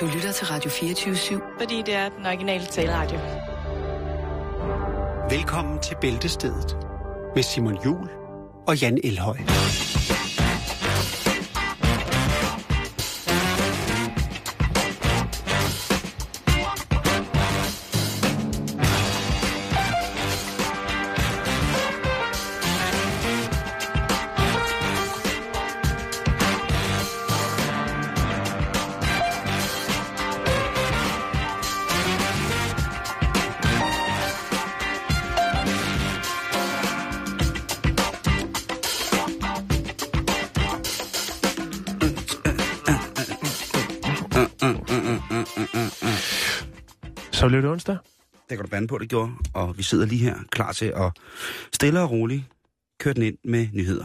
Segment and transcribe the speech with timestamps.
[0.00, 1.58] Du lytter til Radio 24-7.
[1.58, 3.18] Fordi det er den originale taleradio.
[5.30, 6.76] Velkommen til Bæltestedet
[7.34, 8.08] med Simon Jul
[8.66, 9.36] og Jan Elhøj.
[47.50, 47.96] Blev det onsdag.
[48.48, 49.32] Det kan du bande på, det gjorde.
[49.54, 51.12] Og vi sidder lige her klar til at
[51.72, 52.42] stille og roligt
[53.00, 54.04] køre den ind med nyheder.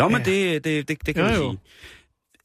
[0.00, 0.24] Jo, men Ja.
[0.30, 1.56] det, det, det, det kan Jo, man jo.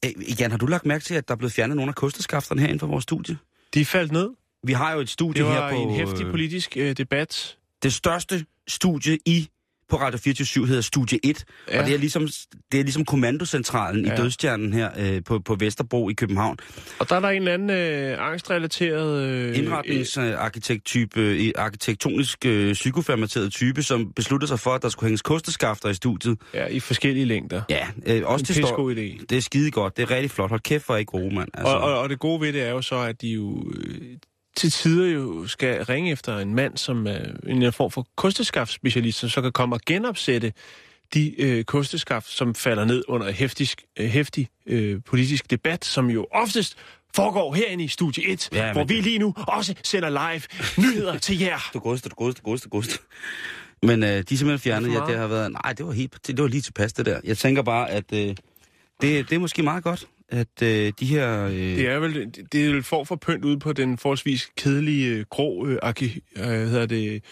[0.04, 0.16] sige.
[0.30, 2.60] Øh, Jan, har du lagt mærke til, at der er blevet fjernet nogle af kosteskafterne
[2.60, 3.38] herinde for vores studie?
[3.74, 4.30] De faldt ned.
[4.64, 5.76] Vi har jo et studie Det her var på...
[5.76, 7.58] en hæftig øh, politisk øh, debat.
[7.82, 9.48] det største studie i
[9.90, 11.80] på Radio 24 hedder Studie 1, ja.
[11.80, 12.28] Og det er ligesom,
[12.72, 14.12] det er ligesom kommandocentralen ja.
[14.12, 16.56] I Dødstjernen her øh, på, på Vesterbro i København.
[16.98, 19.28] Og der er der en eller anden øh, angstrelateret...
[19.28, 25.22] Øh, Indretningsarkitekt-type, øh, arkitektonisk øh, psykoformateret type, som besluttede sig for, at der skulle hænges
[25.22, 26.38] kosteskafter i studiet.
[26.54, 27.62] Ja, i forskellige længder.
[27.70, 29.24] Ja, øh, også En står, pissegod idé.
[29.30, 30.48] det er skide godt, det er rigtig flot.
[30.50, 31.48] Hold kæft for ikke gode, mand.
[31.54, 34.16] Altså, Og, og, og det gode ved det er jo så, at de jo øh,
[34.60, 38.06] til tider jo skal ringe efter en mand, som er en eller anden form for
[38.16, 40.52] kosteskaftspecialist, som så kan komme og genopsætte
[41.14, 46.26] de øh, kosteskaft, som falder ned under hæftig, øh, hæftig øh, politisk debat, som jo
[46.32, 46.76] oftest
[47.16, 50.42] foregår herinde i Studie 1, Ja, hvor det- vi lige nu også sender live
[50.88, 51.58] nyheder til jer.
[51.74, 52.98] Du godeste, du godeste, du godeste.
[53.82, 54.88] Men øh, de er simpelthen fjernet.
[54.88, 55.52] Er det Ja, det har været...
[55.52, 57.20] Nej, det var, helt, det var lige tilpas, det der.
[57.24, 58.36] Jeg tænker bare, at øh, det,
[59.00, 61.46] det er måske meget godt, at øh, de her...
[61.46, 65.08] Øh, Det er vel det er vel for for pynt ud på den forholdsvis kedelige
[65.08, 67.22] øh, grå øh, arki, øh, hedder det,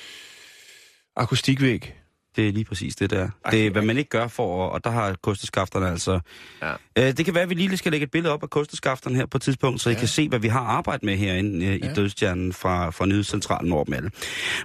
[1.17, 1.95] akustikvæg.
[2.37, 3.29] Det er lige præcis det der.
[3.51, 6.21] Det er, hvad man ikke gør for, og der har kosteskafterne altså...
[6.63, 6.73] Ja.
[6.99, 9.27] Øh, det kan være, at vi lige skal lægge et billede op af kosteskafterne her
[9.27, 9.99] på et tidspunkt, så I Ja.
[9.99, 11.93] kan se, hvad vi har arbejdet med herinde øh, i Ja.
[11.95, 14.11] Dødstjernen fra, fra Nyhedscentralen Nordmale.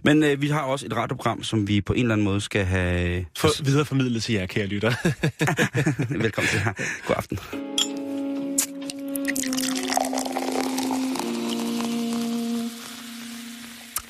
[0.04, 2.66] Men øh, vi har også et radioprogram, som vi på en eller anden måde skal
[2.66, 3.26] have...
[3.38, 4.94] For, videreformidlet til jer, kære lytter.
[6.24, 6.74] Velkommen til her.
[7.08, 7.40] God aften.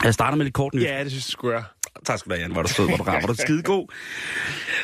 [0.03, 0.84] Jeg starter med lidt kort nyt.
[0.84, 1.64] ja, det synes jeg skulle.
[2.06, 2.52] Tak skal du have, Jan.
[2.52, 3.94] Hvor du sød, hvor du rar, hvor du skide god.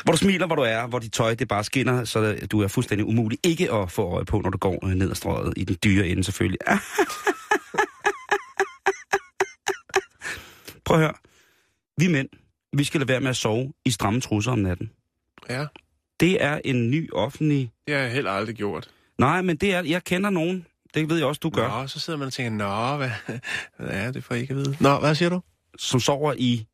[0.04, 2.68] Hvor du smiler, hvor du er, hvor dit tøj det bare skinner, så du er
[2.68, 5.64] fuldstændig umulig ikke at få øje på, når du går øh, ned ad strøget i
[5.64, 6.58] den dyre ende selvfølgelig.
[10.84, 11.12] Prøv at høre.
[11.98, 12.28] Vi mænd,
[12.76, 14.90] vi skal lade være med at sove i stramme trusser om natten.
[15.48, 15.66] Ja,
[16.20, 17.70] Det er en ny offentlig...
[17.86, 18.90] det har jeg heller aldrig gjort.
[19.18, 19.82] Nej, men det er...
[19.82, 20.66] Jeg kender nogen.
[20.94, 21.68] Det ved jeg også, du gør.
[21.68, 23.10] Nå, så sidder man og tænker, nå, hvad,
[23.86, 24.76] hvad er det for ikke at vide?
[24.80, 25.40] Nå, hvad siger du?
[25.78, 26.66] Som sover i...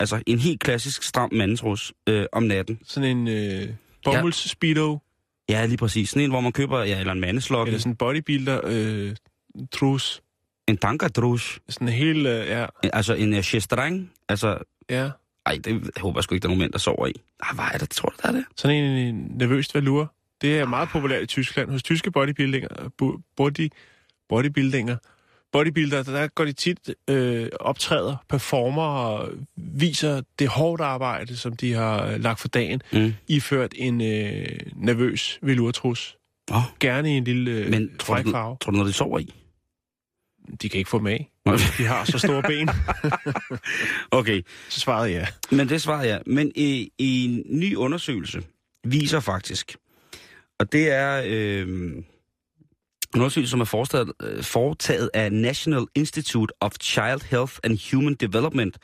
[0.00, 2.78] Altså en helt klassisk stram mandetrus øh, om natten.
[2.84, 3.68] Sådan en øh,
[4.04, 4.98] bomulds speedo
[5.48, 6.10] Ja, lige præcis.
[6.10, 6.82] Sådan en, hvor man køber...
[6.82, 7.66] Ja, eller en mandeslok.
[7.68, 9.16] eller sådan en bodybuilder øh,
[9.72, 10.22] trus.
[10.68, 11.58] En tankadrush.
[11.68, 14.12] Sådan en helt, øh, ja, Altså en uh, chestreng.
[14.28, 14.58] Altså,
[14.90, 15.10] ja.
[15.46, 17.12] ej, det jeg håber jeg sgu ikke, der er nogen mænd, der sover i.
[17.42, 18.44] Ej, hvad er det, tror du, der er det?
[18.56, 20.14] Sådan en, en nervøst valur.
[20.42, 21.70] Det er meget populært i Tyskland.
[21.70, 23.68] Hos tyske bodybuildinger, bo- body,
[24.28, 24.96] bodybuildinger,
[25.52, 26.78] bodybuilder, der går de tit
[27.10, 33.14] øh, optræder, performer og viser det hårdt arbejde, som de har lagt for dagen, Mm.
[33.28, 36.16] iført en øh, nervøs velurtrus.
[36.52, 38.56] Oh, Gerne i en lille øh, men tror du, farve.
[38.60, 39.34] tror du, når de sover i?
[40.62, 41.18] De kan ikke få med.
[41.78, 42.68] De har så store ben.
[44.18, 45.26] Okay, Så svarede jeg.
[45.50, 46.22] men det svarer jeg.
[46.26, 48.42] Men i, i en ny undersøgelse
[48.84, 49.76] viser faktisk,
[50.60, 51.68] og det er øh,
[53.14, 58.14] en undersøgelse, som er foretaget, øh, foretaget af National Institute of Child Health and Human
[58.14, 58.78] Development.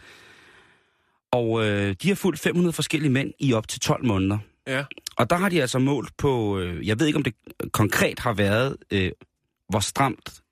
[1.32, 4.38] Og øh, de har fulgt 500 forskellige mænd i op til 12 måneder.
[4.66, 4.84] Ja.
[5.16, 7.34] Og der har de altså målt på, øh, jeg ved ikke om det
[7.72, 9.10] konkret har været, øh,
[9.68, 10.42] hvor stramt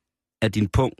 [0.42, 0.92] er din pung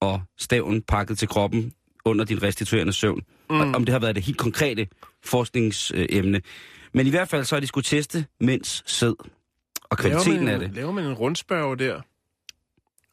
[0.00, 1.72] og staven pakket til kroppen
[2.04, 3.20] under din restituerende søvn.
[3.50, 3.60] Mm.
[3.60, 4.86] Og, om det har været det helt konkrete
[5.24, 6.42] forskningsemne.
[6.94, 9.14] Men i hvert fald så har de skulle teste mænds sæd
[9.92, 10.76] og kvaliteten laver man, af det.
[10.76, 12.00] Laver man en rundspørg der,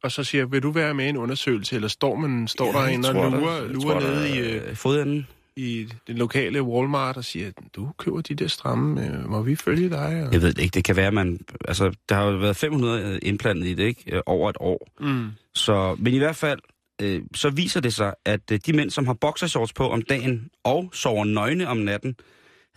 [0.03, 2.85] og så siger, vil du være med i en undersøgelse, eller står, man, står der
[2.85, 5.27] en og lurer, lurer nede i, øh, øh, fodenden.
[5.55, 9.89] i den lokale Walmart og siger, du køber de der stramme, øh, må vi følge
[9.89, 10.23] dig?
[10.25, 10.33] Og...
[10.33, 11.39] Jeg ved det ikke, det kan være, man...
[11.67, 14.15] Altså, der har jo været 500 indplantet i det, ikke?
[14.15, 14.87] Øh, Over et år.
[14.99, 15.27] Mm.
[15.53, 16.59] Så, men i hvert fald,
[17.01, 20.49] øh, så viser det sig, at øh, de mænd, som har boxershorts på om dagen
[20.63, 22.15] og sover nøgne om natten,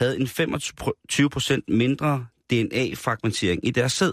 [0.00, 4.12] havde en 25% mindre DNA-fragmentering i deres sæd.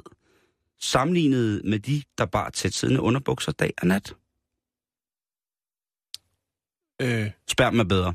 [0.81, 4.15] sammenlignet med de, der bare tætsiddende underbukser dag og nat.
[7.01, 8.13] Øh, Sperm er bedre.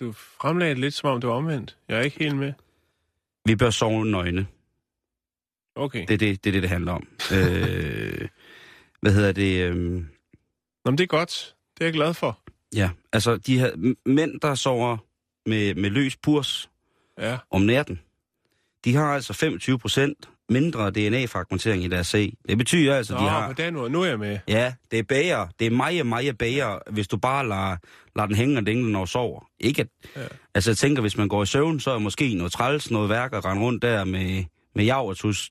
[0.00, 1.78] du fremlagde det lidt, som om det var omvendt.
[1.88, 2.52] Jeg er ikke helt med.
[3.44, 4.46] Vi bør sove nøgne.
[5.74, 6.06] Okay.
[6.08, 7.08] Det er det, det, er det, det handler om.
[7.34, 8.28] øh,
[9.00, 9.62] hvad hedder det?
[9.62, 10.04] Øh,
[10.84, 11.54] Nå, det er godt.
[11.74, 12.40] Det er jeg glad for.
[12.74, 14.96] ja, altså de her mænd, der sover
[15.46, 16.70] med, med løs purs
[17.18, 17.38] Ja.
[17.50, 18.00] om natten,
[18.86, 22.34] de har altså 25 procent mindre DNA-fragmentering i deres sæg.
[22.48, 23.46] Det betyder altså, Nå, de har...
[23.46, 23.90] på den måde.
[23.90, 24.38] Nu er jeg med.
[24.48, 25.46] Ja, det er bager.
[25.58, 27.76] Det er meget, meget bager, hvis du bare lader,
[28.16, 29.48] lader den hænge og dingle, når du sover.
[29.60, 30.26] Ikke at, Ja.
[30.54, 33.32] Altså, jeg tænker, hvis man går i søvn, så er måske noget træls, noget værk
[33.32, 34.44] at rende rundt der med,
[34.74, 35.50] med jav og tus.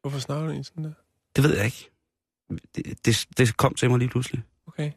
[0.00, 0.92] Hvorfor snakker du sådan der?
[1.36, 1.90] Det ved jeg ikke.
[2.76, 4.42] Det, det, det kom til mig lige pludselig.
[4.66, 4.90] Okay.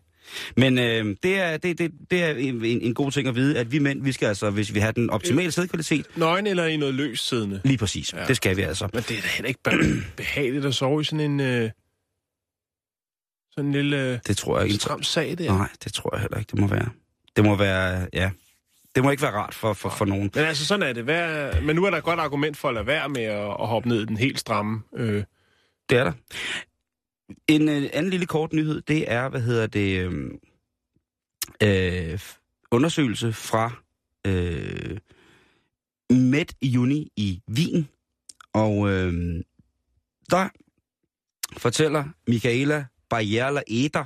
[0.57, 3.71] Men øh, det, er, det, det, det er en, en god ting at vide, at
[3.71, 6.93] vi mænd, vi skal altså, hvis vi har den optimale sædkvalitet, Nøgen eller i noget
[6.95, 7.61] løst siddende?
[7.63, 8.13] lige præcis.
[8.13, 8.25] Ja.
[8.25, 8.89] Det skal vi altså.
[8.93, 11.39] Men det er da heller ikke be- behageligt at sove i sådan en...
[11.39, 11.69] Øh,
[13.51, 14.81] sådan en lille øh, Det tror jeg ikke.
[14.81, 15.57] stram sag der.
[15.57, 16.89] Nej, det tror jeg heller ikke, det må være.
[17.35, 18.31] Det må være, ja.
[18.95, 20.31] Det må ikke være rart for, for, for nogen.
[20.35, 21.03] Men altså, sådan er det.
[21.03, 23.67] Hvad, men nu er der et godt argument for at lade være med at, at
[23.67, 24.81] hoppe ned i den helt stramme.
[24.97, 25.23] Øh,
[25.89, 26.11] Det er der.
[27.47, 30.31] En øh, anden lille kort nyhed, det er, hvad hedder det, øh,
[31.63, 32.19] øh,
[32.71, 33.71] undersøgelse fra
[34.27, 34.97] øh,
[36.09, 37.89] Med Uni i Wien.
[38.53, 39.43] Og øh,
[40.29, 40.49] der
[41.57, 44.03] fortæller Michaela Barriera Eder,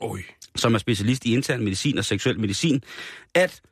[0.00, 0.22] Oj.
[0.56, 2.82] som er specialist i intern medicin og seksuel medicin,
[3.34, 3.62] at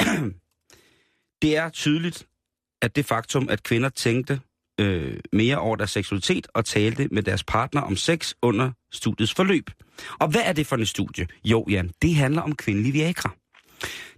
[1.42, 2.26] det er tydeligt,
[2.82, 4.40] at det faktum, at kvinder tænkte
[4.78, 9.70] øh, mere over deres seksualitet og talte med deres partner om sex under studiets forløb.
[10.18, 11.26] Og hvad er det for et studie?
[11.44, 13.30] Jo, Jan, det handler om kvindelig Viagra.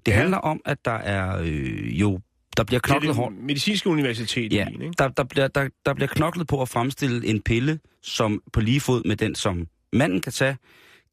[0.06, 0.16] Det Ja.
[0.16, 2.20] handler om, at der er øh, jo
[2.56, 3.36] der bliver er knoklet hårdt.
[3.42, 4.94] medicinske universitet Ja, i Wien, ikke?
[4.98, 8.80] der, der, bliver, der, der bliver knoklet på at fremstille en pille, som på lige
[8.80, 10.56] fod med den, som manden kan tage,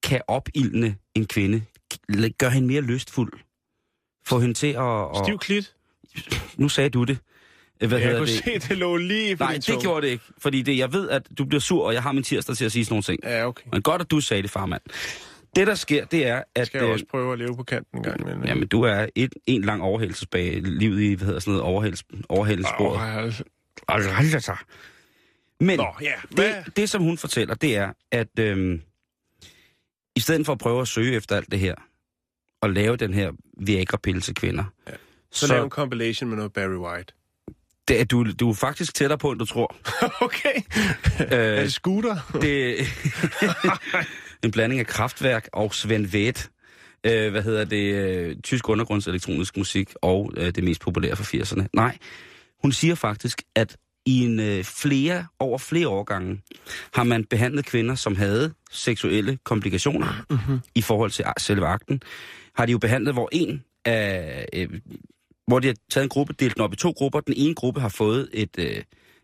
[0.04, 1.62] kan opildne en kvinde.
[2.38, 3.34] Gør hende mere lystfuld.
[4.28, 5.02] Få hende til at...
[5.02, 5.74] at Stiv klit.
[6.58, 7.18] nu sagde du det.
[7.80, 8.44] Hvad Jeg hedder kunne det?
[8.64, 9.82] se, det lå lige på Nej, det tunge.
[9.82, 10.24] gjorde det ikke.
[10.38, 12.72] Fordi det, jeg ved, at du bliver sur, og jeg har min tirsdag til at
[12.72, 13.20] sige sådan nogle ting.
[13.24, 13.64] Ja, okay.
[13.74, 14.82] Men godt, at du sagde det, farmand.
[15.56, 16.68] Det, der sker, det er, at...
[16.68, 18.44] Skal jeg øh, også prøve at leve på kanten en gang imellem.
[18.44, 23.02] Jamen, du er et, en lang overhældelsesbag livet i, hvad hedder sådan noget, overhældes, overhældelsesbordet.
[23.02, 23.44] Åh, altså.
[24.40, 24.56] Så.
[25.60, 26.12] Men Nå, ja.
[26.32, 26.54] Hvad?
[26.66, 28.82] det, det, som hun fortæller, det er, at øhm,
[30.16, 31.76] i stedet for at prøve at søge efter alt det her,
[32.62, 33.32] og lave den her
[33.62, 34.94] Viagra-pille til kvinder, Ja.
[35.32, 37.14] så, Så, lave en compilation med noget Barry White.
[37.88, 39.76] Det, er du, du er faktisk tættere på, end du tror.
[40.26, 40.62] okay.
[41.20, 42.38] er øh, det scooter?
[42.42, 42.78] det
[44.44, 46.46] en blanding af kraftværk og Sven Væth.
[47.04, 47.94] Øh, hvad hedder det?
[47.94, 51.68] Øh, tysk undergrundselektronisk musik og øh, det mest populære fra 80'erne.
[51.74, 51.98] Nej,
[52.62, 56.42] hun siger faktisk, at i en øh, flere, over flere årgange
[56.94, 60.60] har man behandlet kvinder, som havde seksuelle komplikationer mm-hmm.
[60.76, 62.02] i forhold til selve akten.
[62.56, 64.46] Har de jo behandlet, hvor en af...
[64.54, 64.70] Øh,
[65.48, 67.20] hvor de har taget en gruppe, delt den op i to grupper.
[67.20, 68.84] Den ene gruppe har fået et, øh,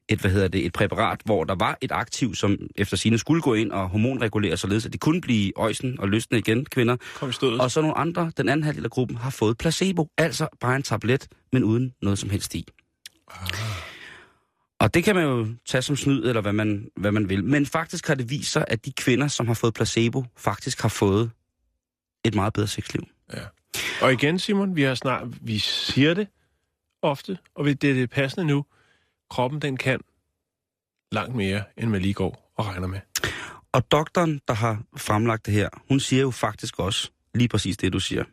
[0.10, 3.42] et, hvad hedder det, et præparat, hvor der var et aktiv, som efter sine skulle
[3.42, 6.98] gå ind og hormonregulere, således at de kunne blive øjsen og løsne igen, kvinder.
[7.16, 7.32] Kom.
[7.60, 10.84] Og så nogle andre, den anden halvdel af gruppen, har fået placebo, altså bare en
[10.84, 12.66] tablet, men uden noget som helst i.
[14.80, 17.44] Og det kan man jo tage som snyd, eller hvad man, hvad man vil.
[17.44, 20.90] Men faktisk har det vist sig, at de kvinder, som har fået placebo, faktisk har
[20.90, 21.32] fået
[22.26, 23.04] et meget bedre sexliv.
[24.04, 26.28] Og igen, Simon, vi har snart, vi siger det
[27.02, 28.66] ofte, og det er det passende nu.
[29.30, 30.00] Kroppen, den kan
[31.12, 33.00] langt mere, end man lige går og regner med.
[33.72, 37.94] Og doktoren, der har fremlagt det her, hun siger jo faktisk også lige præcis det,
[37.94, 38.24] du siger.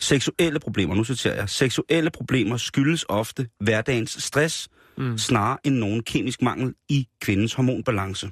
[0.00, 5.18] Seksuelle problemer, nu citerer jeg, seksuelle problemer skyldes ofte hverdagens stress, mm.
[5.18, 8.30] snarere end nogen kemisk mangel i kvindens hormonbalance.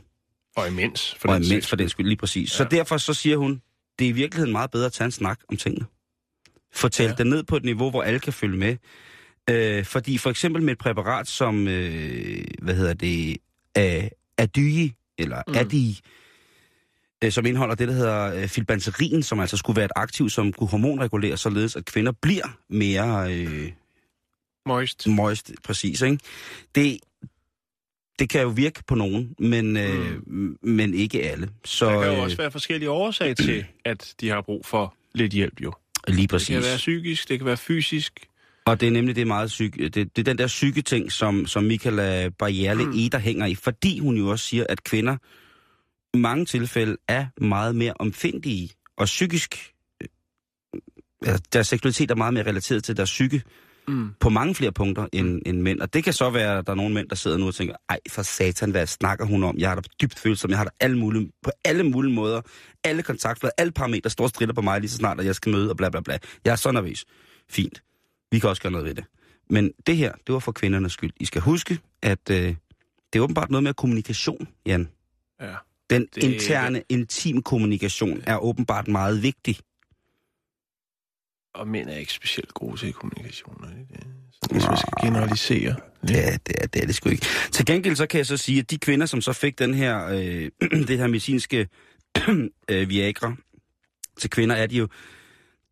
[0.57, 1.15] Og imens.
[1.15, 2.53] For og den imens for den skyld, lige præcis.
[2.53, 2.57] Ja.
[2.57, 3.63] Så derfor så siger hun,
[3.99, 5.87] det er i virkeligheden meget bedre at tage en snak om tingene.
[6.77, 7.11] Fortæl ja.
[7.11, 7.17] Ja.
[7.17, 8.77] det ned på et niveau, hvor alle kan følge med.
[9.51, 13.37] Øh, fordi for eksempel med et præparat som, øh, hvad hedder det,
[13.79, 15.53] øh, Adygi, eller mm.
[15.53, 15.59] Mm.
[15.59, 16.01] Adi,
[17.25, 20.53] øh, som indeholder det, der hedder øh, filbanserin, som altså skulle være et aktiv, som
[20.53, 23.73] kunne hormonregulere, således at kvinder bliver mere øh,
[24.67, 25.07] Moist.
[25.07, 26.19] moist, præcis, ikke?
[26.75, 26.99] Det,
[28.19, 30.23] det kan jo virke på nogen, men, øh,
[30.63, 31.49] men ikke alle.
[31.65, 34.95] Så Der kan jo øh, også være forskellige årsager til, at de har brug for
[35.15, 35.73] lidt hjælp jo.
[36.09, 36.49] Lige Det præcis.
[36.49, 38.27] kan være psykisk, det kan være fysisk.
[38.67, 41.47] Og det er nemlig det meget syge, det, det er den der syge ting, som,
[41.47, 42.93] som Michaela Barriere mm.
[42.95, 45.17] Eder hænger i, fordi hun jo også siger, at kvinder
[46.15, 49.73] i mange tilfælde er meget mere omfindige og psykisk,
[50.03, 50.09] øh,
[51.27, 53.43] altså, deres seksualitet er meget mere relateret til deres psyke,
[53.89, 54.11] Mm.
[54.21, 55.81] på mange flere punkter end, end mænd.
[55.81, 57.75] Og det kan så være, at der er nogle mænd, der sidder nu og tænker,
[57.89, 59.59] ej for satan, hvad snakker hun om?
[59.59, 62.41] Jeg har da dybt følsom, jeg har da alle mulige, på alle mulige måder,
[62.85, 65.71] alle kontaktflader, alle parametre står strider på mig lige så snart, at jeg skal møde
[65.71, 66.19] og bla bla bla.
[66.45, 67.05] Jeg er så nervøs.
[67.51, 67.83] Fint.
[68.31, 69.05] Vi kan også gøre noget ved det.
[69.51, 71.11] Men det her, det var for kvindernes skyld.
[71.21, 72.37] I skal huske, at øh,
[73.13, 74.89] det er åbenbart noget med kommunikation, Jan.
[75.41, 75.55] Ja.
[75.91, 76.23] Den Det- det...
[76.23, 79.57] interne, intim kommunikation er åbenbart meget vigtig.
[81.57, 83.57] Og mænd er ikke specielt gode til kommunikation.
[83.63, 84.07] de det?
[84.51, 85.75] Hvis man skal generalisere.
[86.03, 87.27] Det er, det, er, det er det sgu ikke.
[87.53, 90.07] Til gengæld så kan jeg så sige, at de kvinder, som så fik den her,
[90.07, 90.51] øh,
[90.89, 91.69] det her medicinske
[92.71, 93.37] øh, Viagra
[94.19, 94.89] til kvinder, er de jo,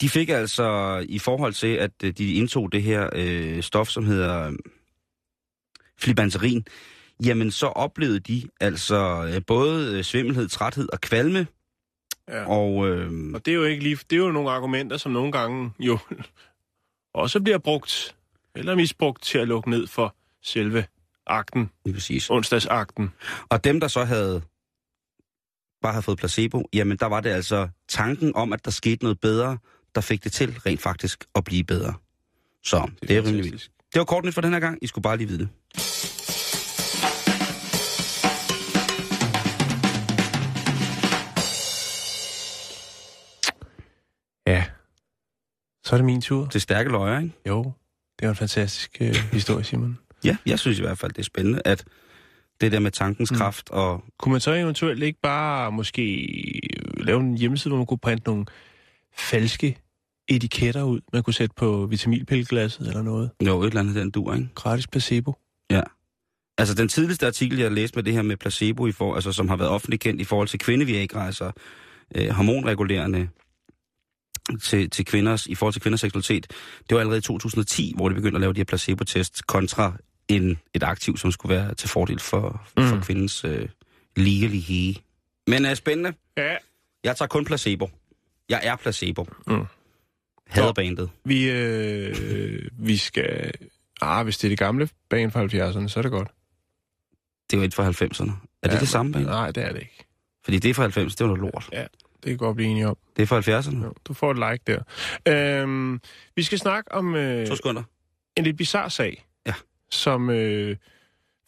[0.00, 4.04] de fik altså i forhold til, at øh, de indtog det her øh, stof, som
[4.04, 4.52] hedder øh,
[5.98, 6.66] flibanserin,
[7.24, 11.46] jamen så oplevede de altså øh, både øh, svimmelhed, træthed og kvalme,
[12.28, 12.44] Ja.
[12.48, 15.32] og øh, Og det er jo ikke lige, det er jo nogle argumenter, som nogle
[15.32, 15.98] gange jo
[17.14, 18.16] også bliver brugt
[18.54, 20.86] eller misbrugt til at lukke ned for selve
[21.26, 22.30] akten, lige præcis.
[22.30, 23.10] onsdagsakten.
[23.48, 24.42] Og dem, der så havde
[25.82, 29.20] bare havde fået placebo, jamen der var det altså tanken om, at der skete noget
[29.20, 29.58] bedre,
[29.94, 31.94] der fik det til rent faktisk at blive bedre.
[32.64, 33.70] Så det, det er rimelig vildt.
[33.92, 34.78] Det var kort nyt for den her gang.
[34.82, 35.48] I skulle bare lige vide det.
[45.94, 46.44] Så er det min tur.
[46.46, 47.34] Det stærke løjer, ikke?
[47.48, 47.62] Jo,
[48.18, 49.98] det var en fantastisk øh, historie, Simon.
[50.24, 51.84] Ja, jeg synes i hvert fald, det er spændende, at
[52.60, 53.36] det der med tankens Mm.
[53.36, 54.04] kraft og...
[54.18, 56.28] Kunne man så eventuelt ikke bare måske
[56.96, 58.46] lave en hjemmeside, hvor man kunne printe nogle
[59.18, 59.78] falske
[60.28, 63.30] etiketter ud, man kunne sætte på vitaminpilleglasset eller noget?
[63.46, 64.48] Jo, et eller andet den dur, ikke?
[64.54, 65.34] Gratis placebo.
[66.58, 69.48] Altså den tidligste artikel, jeg læste med det her med placebo, i for, altså, som
[69.48, 71.50] har været offentligt kendt i forhold til kvindeviagra, altså
[72.14, 73.28] øh, hormonregulerende
[74.62, 76.46] til, til kvinders, i forhold til kvinders seksualitet,
[76.88, 79.92] det var allerede i 2010, hvor de begyndte at lave de her placebo-test kontra
[80.28, 82.88] en, et aktiv, som skulle være til fordel for, mm.
[82.88, 83.68] for kvindens øh,
[84.16, 84.94] ligelighed.
[85.46, 86.12] Men er spændende.
[86.36, 86.56] Ja.
[87.04, 87.90] Jeg tager kun placebo.
[88.48, 89.26] Jeg er placebo.
[89.46, 89.64] Mm.
[90.46, 91.10] Hader bandet.
[91.24, 93.52] Vi, øh, vi skal...
[94.00, 96.28] Ah, hvis det er det gamle bane fra 70'erne, så er det godt.
[97.50, 98.30] Det er jo et fra 90'erne.
[98.62, 99.24] Er det Ja, det samme band?
[99.24, 100.04] Nej, det er det ikke.
[100.44, 101.68] Fordi det er fra 90, det var noget lort.
[102.24, 102.96] Det kan godt blive enige om.
[103.16, 103.84] Det er fra 70'erne.
[103.84, 104.82] Jo, du får et like
[105.26, 105.62] der.
[105.62, 106.00] Øhm,
[106.36, 107.82] vi skal snakke om øh, To sekunder.
[108.36, 109.54] en lidt bizarre sag, Ja.
[109.90, 110.76] som øh,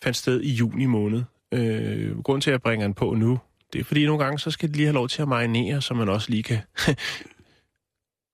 [0.03, 1.23] fandt sted i juni måned.
[1.53, 3.39] Øh, grunden til, at jeg bringer den på nu,
[3.73, 5.95] det er fordi nogle gange, så skal det lige have lov til at marinere, så
[5.95, 6.59] man også lige kan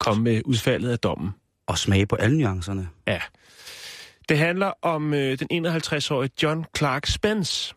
[0.00, 1.30] komme med udfaldet af dommen.
[1.66, 2.88] Og smage på alle nuancerne.
[4.28, 7.74] Det handler om øh, den 51-årige John Clark Spence,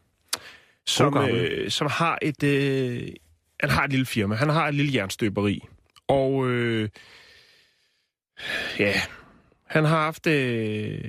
[0.86, 3.08] som, øh, som har et øh,
[3.60, 4.36] han har et lille firma.
[4.36, 5.62] Han har et lille jernstøberi.
[6.08, 6.90] Og øh,
[8.80, 9.02] ja,
[9.66, 11.02] han har haft øh,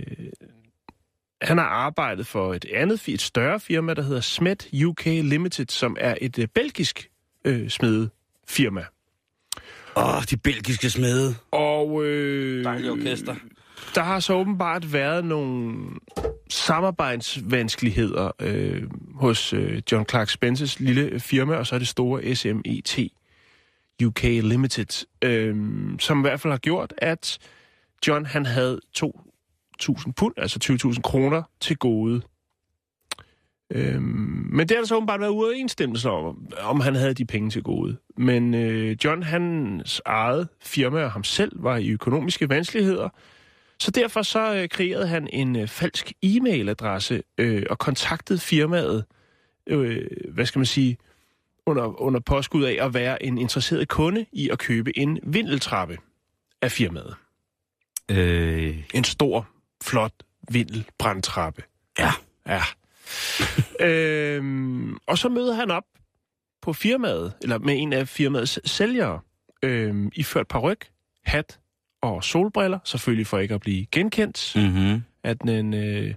[1.43, 5.97] han har arbejdet for et andet, et større firma, der hedder Smet UK Limited, som
[6.01, 7.11] er et øh, belgisk
[7.45, 8.85] øh, smedefirma.
[9.97, 11.35] Åh, de belgiske smede.
[11.51, 13.35] Og øh, Dejlige orkester
[13.95, 15.77] der har så åbenbart været nogle
[16.51, 18.83] samarbejdsvanskeligheder øh,
[19.15, 22.99] hos øh, John Clark Spences lille firma, og så er det store SMET
[24.05, 25.57] UK Limited, øh,
[25.99, 27.39] som i hvert fald har gjort, at
[28.07, 32.23] John han havde 2.000 pund, altså 20.000 kroner til gode.
[33.71, 37.51] Øh, men det har der så åbenbart været uoverensstemmelse om, om han havde de penge
[37.51, 37.97] til gode.
[38.17, 43.09] Men øh, John, hans eget firma og ham selv var i økonomiske vanskeligheder,
[43.81, 49.05] så derfor så øh, kreerede han en øh, falsk e-mailadresse øh, og kontaktede firmaet,
[49.67, 50.99] øh, hvad skal man sige,
[51.67, 55.99] under, under påskud af at være en interesseret kunde i at købe en vindeltrappe
[56.63, 57.15] af firmaet.
[58.11, 59.49] Øh, En stor,
[59.85, 60.13] flot
[60.51, 61.63] vindelbrandtrappe.
[61.99, 62.13] Ja.
[62.47, 62.63] Ja.
[63.87, 65.85] øhm, og så møder han op
[66.63, 69.21] på firmaet, eller med en af firmaets sælgere,
[69.63, 70.89] øhm, iført paryk,
[71.25, 71.59] hat
[72.09, 74.63] og solbriller, selvfølgelig for ikke at blive genkendt, mm.
[74.63, 75.03] mm-hmm.
[75.23, 76.15] at den, øh,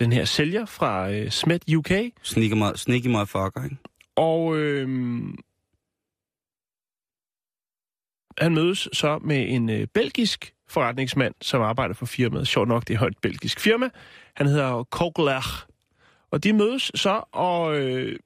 [0.00, 1.90] den her sælger fra øh, Smet UK,
[2.22, 3.76] Sneaky, mo- sneaky motherfucker, ikke?
[4.16, 5.38] og øhm,
[8.38, 12.48] han mødes så med en øh, belgisk forretningsmand, som arbejder for firmaet.
[12.48, 13.88] Sjovt nok, det er et belgisk firma.
[14.34, 15.66] Han hedder Kogler.
[16.30, 18.18] Og de mødes så, og øh,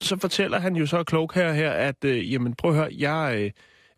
[0.00, 3.34] så fortæller han jo så klog her, her at øh, jamen, prøv at høre, jeg,
[3.38, 3.50] øh,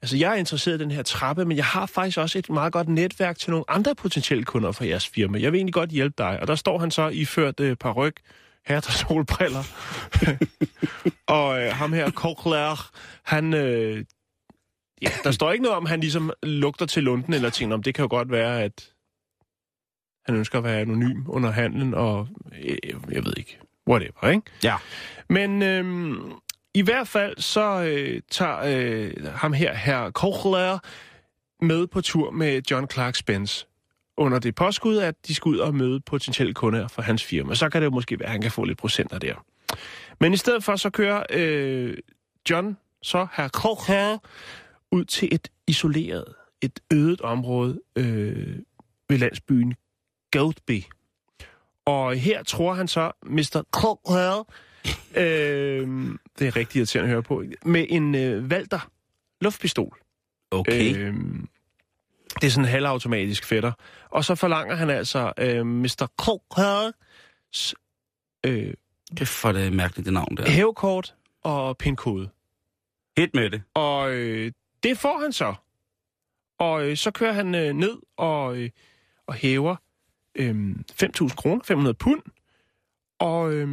[0.03, 2.73] altså, jeg er interesseret i den her trappe, men jeg har faktisk også et meget
[2.73, 5.41] godt netværk til nogle andre potentielle kunder for jeres firma.
[5.41, 6.41] Jeg vil egentlig godt hjælpe dig.
[6.41, 8.21] Og der står han så iført øh, paryk,
[8.65, 9.63] hat og solbriller.
[11.39, 12.91] og øh, ham her, Kogler,
[13.23, 13.55] han...
[13.55, 14.05] Øh,
[15.03, 17.95] ja, der står ikke noget om, han ligesom lugter til lunden, eller tænker, om det
[17.95, 18.93] kan jo godt være, at
[20.27, 22.29] Han ønsker at være anonym under handlen, og
[22.63, 22.77] øh,
[23.13, 24.43] jeg ved ikke, whatever, ikke?
[24.65, 24.77] Ja.
[25.29, 26.33] Men øhm,
[26.75, 30.79] i hvert fald så øh, tager øh, ham her, herr Kochler,
[31.63, 33.67] med på tur med John Clark Spence
[34.17, 37.55] under det påskud, at de skal ud og møde potentielle kunder for hans firma.
[37.55, 39.35] Så kan det jo måske være, at han kan få lidt procenter der.
[40.21, 41.97] Men i stedet for, så kører øh,
[42.51, 44.19] John, så herr Kochler,
[44.93, 46.25] ud til et isoleret,
[46.63, 48.59] et ødet område øh,
[49.09, 49.75] ved landsbyen
[50.33, 50.83] Goldby.
[51.87, 53.63] Og her tror han så, Mr.
[53.73, 54.45] Kochler,
[55.17, 55.89] øh,
[56.39, 58.91] det er rigtig irriterende at høre på, med en øh, Walter
[59.41, 59.99] luftpistol.
[60.51, 60.97] Okay.
[60.97, 61.15] Øh,
[62.41, 63.73] det er sådan en halvautomatisk fætter.
[64.11, 66.07] Og så forlanger han altså øh, Mr.
[66.19, 67.75] Kochers
[68.47, 68.75] øh,
[69.11, 70.51] Det er for det mærkeligt, det navn der.
[70.51, 72.31] hævekort og pindkode.
[73.17, 73.63] Hit med det.
[73.75, 75.55] Og øh, det får han så.
[76.59, 78.71] Og øh, så kører han øh, ned og, øh,
[79.27, 79.77] og hæver
[80.35, 80.71] øh,
[81.03, 82.23] 5.000 kroner, 500 pund.
[83.19, 83.69] Og øh,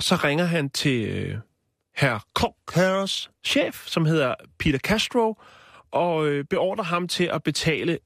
[0.00, 1.38] så ringer han til øh,
[1.96, 5.40] herr Cockers chef, som hedder Peter Castro,
[5.90, 7.98] og øh, beordrer ham til at betale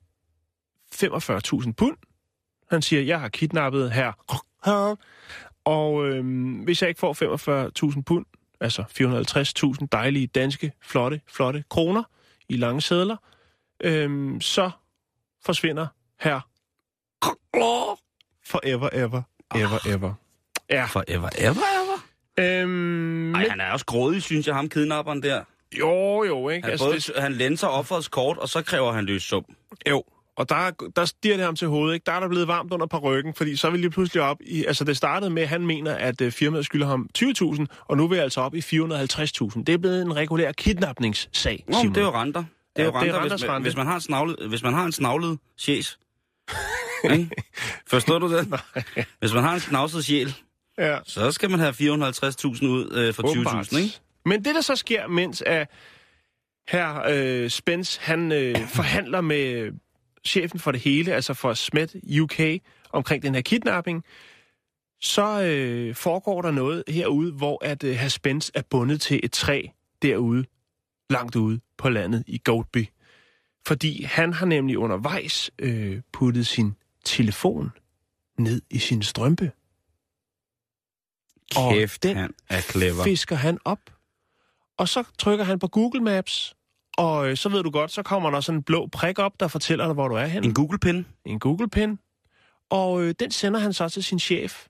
[0.95, 1.97] 45.000 pund.
[2.71, 4.97] Han siger, jeg har kidnappet herr Cocker,
[5.65, 6.25] og øh,
[6.65, 8.27] hvis jeg ikke får 45.000 pund,
[8.61, 8.85] altså
[9.81, 12.03] 450.000 dejlige danske, flotte, flotte kroner
[12.49, 13.17] i lange sædler,
[13.81, 14.71] øhm, så
[15.45, 15.87] forsvinder
[16.21, 16.41] her
[18.45, 19.23] forever, ever,
[19.55, 20.15] ever, ever.
[20.71, 21.78] Ja, Forever, ever, ever.
[22.39, 25.43] Øhm, Ej, men, han er også grådig, synes jeg, ham kidnapperen der.
[25.79, 26.65] jo, jo, ikke?
[26.65, 29.45] Han, Altså, både, det, han lænser offerets kort, og så kræver han løs sum.
[29.91, 30.03] jo,
[30.37, 32.05] og der, der stiger det ham til hovedet, ikke?
[32.05, 34.65] Der er der blevet varmt under par ryggen, fordi så vil lige pludselig op i...
[34.65, 38.07] Altså, det startede med, at han mener, at øh, firmaet skylder ham 20.000, og nu
[38.09, 38.67] vil jeg altså op i 450.000.
[38.71, 41.95] Det er blevet en regulær kidnapningssag, Nå, Simon.
[41.95, 42.45] det er jo renter.
[42.77, 43.63] Det er Ja, jo det er renter, hvis, man, rente.
[43.65, 45.99] hvis, man har en snavlet, hvis man har en snavlet sjæs.
[47.91, 48.61] Forstår du det?
[49.21, 50.35] Hvis man har en snavset sjæl,
[50.79, 50.99] Ja.
[51.05, 53.67] så skal man have 450.000 ud øh, for Åbenbart.
[53.73, 54.01] 20.000, ikke?
[54.25, 55.71] Men det, der så sker, mens at
[56.69, 59.73] her øh, Spence, han øh, forhandler med
[60.25, 62.41] chefen for det hele, altså for Smet UK,
[62.93, 64.05] omkring den her kidnapping,
[65.01, 69.33] så øh, foregår der noget herude, hvor at øh, herr Spence er bundet til et
[69.33, 69.63] træ
[70.03, 70.45] derude,
[71.11, 72.87] langt ude på landet i Goldby.
[73.67, 77.71] Fordi han har nemlig undervejs øh, puttet sin telefon
[78.39, 79.51] ned i sin strømpe.
[81.57, 83.05] Og Kæft, den han er clever.
[83.05, 83.79] fisker han op,
[84.79, 86.55] og så trykker han på Google Maps,
[86.99, 89.49] og øh, så ved du godt, så kommer der sådan en blå prik op, der
[89.49, 90.47] fortæller dig, hvor du er henne.
[90.47, 91.07] En Google-pin?
[91.25, 91.99] En Google-pin.
[92.71, 94.67] Og øh, den sender han så til sin chef,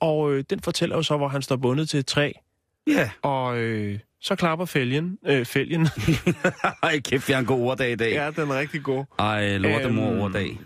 [0.00, 2.32] og øh, den fortæller jo så, hvor han står bundet til et træ.
[2.86, 3.10] Ja.
[3.22, 5.18] Og øh, så klapper fælgen.
[5.26, 5.88] Øh, fælgen.
[6.82, 8.12] Ej, kæft, jeg har en god orddag i dag.
[8.12, 9.04] ja, den er rigtig god.
[9.18, 10.58] Ej, lortemor Øhm, orddag.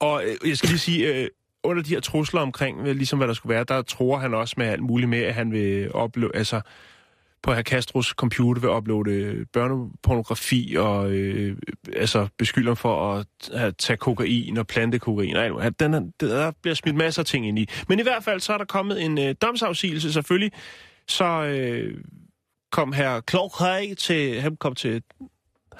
[0.00, 1.28] Og øh, jeg skal lige sige, øh,
[1.64, 4.54] under de her trusler omkring, øh, ligesom hvad der skulle være, der tror han også
[4.58, 6.60] med alt muligt med, at han vil opleve, altså
[7.42, 11.56] på her Castros computer vil uploade øh, børnepornografi og øh,
[11.96, 15.36] altså beskylder ham for at have, tage kokain og plante kokain.
[15.36, 15.80] og alt.
[15.80, 17.68] Den er, der bliver smidt masser af ting ind i.
[17.88, 20.52] Men i hvert fald så er der kommet en øh, domsafsigelse selvfølgelig.
[21.08, 21.98] Så øh,
[22.72, 25.02] kom her Klokrej til, han kom til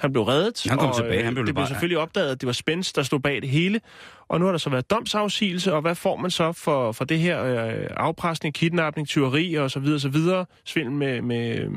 [0.03, 0.63] han blev reddet.
[0.69, 2.53] Han kom og, tilbage, øh, han blev det blev bare- selvfølgelig opdaget, at det var
[2.53, 3.81] Spence, der stod bag det hele.
[4.27, 7.19] Og nu har der så været domsafsigelse, og hvad får man så for, for det
[7.19, 11.71] her øh, afpresning, kidnapning, tyveri og så videre, så videre, svindel med, med øh,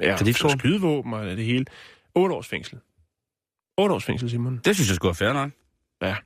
[0.00, 1.64] ja, skydevåben og det hele.
[2.14, 2.78] 8 års fængsel.
[3.78, 4.60] 8 års fængsel, Simon.
[4.64, 5.50] Det synes jeg skulle være fair nok.
[6.02, 6.16] Ja.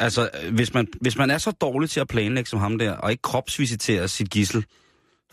[0.00, 2.92] Altså, øh, hvis man, hvis man er så dårlig til at planlægge som ham der,
[2.92, 4.64] og ikke kropsvisitere sit gissel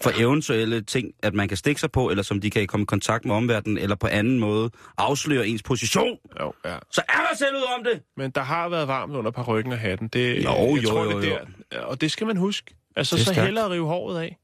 [0.04, 2.86] for eventuelle ting, at man kan stikke sig på, eller som de kan komme i
[2.86, 6.78] kontakt med omverdenen, eller på anden måde afsløre ens position, Jo, ja.
[6.92, 8.02] så er man selv ud om det!
[8.18, 10.08] Men der har været varmt under par ryggen af hatten.
[10.08, 11.40] Det, Jo, jeg jo, tror, jo, det er
[11.72, 11.82] der.
[11.82, 12.76] Og det skal man huske.
[12.96, 13.42] Altså, så stærkt.
[13.42, 14.38] hellere rive håret af,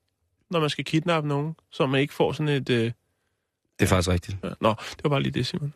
[0.52, 2.70] når man skal kidnappe nogen, så man ikke får sådan et...
[2.70, 2.92] Øh...
[3.80, 4.38] Det er faktisk rigtigt.
[4.44, 4.50] ja.
[4.62, 5.74] Nå, det var bare lige det, Simon.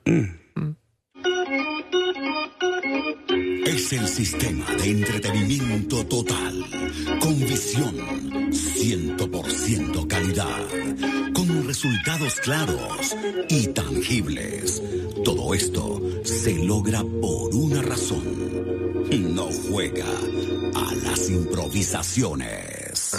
[3.73, 6.55] Es el sistema de entretenimiento total,
[7.21, 7.95] con visión,
[8.51, 10.61] 100% calidad,
[11.35, 13.15] con resultados claros
[13.47, 14.81] y tangibles.
[15.23, 18.27] Todo esto se logra por una razón.
[19.35, 20.11] No juega
[20.83, 23.15] a las improvisaciones.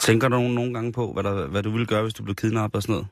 [0.00, 2.76] Tænker du nogle gange på, hvad, der, hvad du ville gøre, hvis du blev kidnappet
[2.76, 3.08] og sådan noget?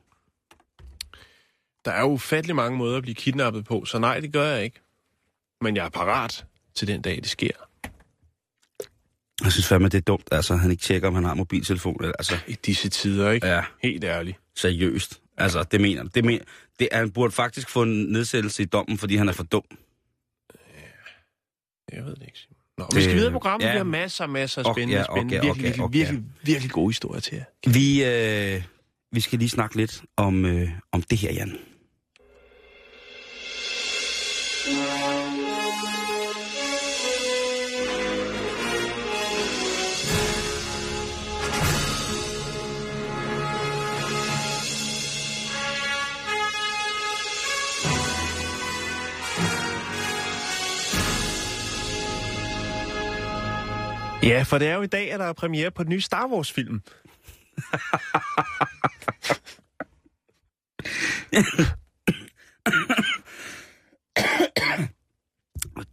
[1.85, 4.81] Der er ufattelig mange måder at blive kidnappet på, så nej, det gør jeg ikke.
[5.61, 7.51] Men jeg er parat til den dag, det sker.
[9.43, 11.97] Jeg synes fandme, det er dumt, altså, han ikke tjekker, om han har mobiltelefon.
[12.03, 13.47] eller- Altså, I disse tider, ikke?
[13.47, 14.37] ja, Helt ærligt.
[14.55, 15.21] seriøst.
[15.37, 16.43] Altså, det mener det, mener,
[16.79, 19.63] det er, Han burde faktisk få en nedsættelse i dommen, fordi han er for dum.
[21.91, 22.37] Jeg ved det ikke.
[22.39, 22.57] Simon.
[22.77, 23.65] Nå, vi skal videre i programmet.
[23.67, 23.71] ja.
[23.71, 25.97] Vi har masser og masser af Okay, spændende, okay, spændende, okay, virkelig, virkelig, okay.
[25.97, 27.43] virkelig, virkelig gode historier til jer.
[27.71, 28.03] Vi,
[28.55, 28.63] øh,
[29.11, 31.57] vi skal lige snakke lidt om, øh, om det her, Jan.
[54.23, 56.27] Ja, for det er jo i dag, at der er premiere på den nye Star
[56.27, 56.81] Wars-film.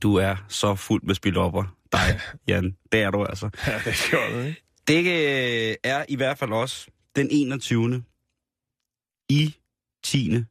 [0.02, 1.76] Du er så fuld med spilopper.
[1.92, 2.76] Dig, Jan.
[2.92, 3.50] Det er du altså.
[3.66, 4.62] Ja, det er gjort, ikke?
[4.88, 4.98] Det
[5.70, 6.86] øh, er i hvert fald også
[7.16, 8.04] den 21.
[9.28, 9.56] i
[10.02, 10.44] 10.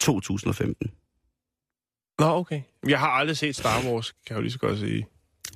[0.00, 0.90] 2015.
[2.18, 2.62] Nå, okay.
[2.88, 5.06] Jeg har aldrig set Star Wars, kan jeg jo lige så godt sige.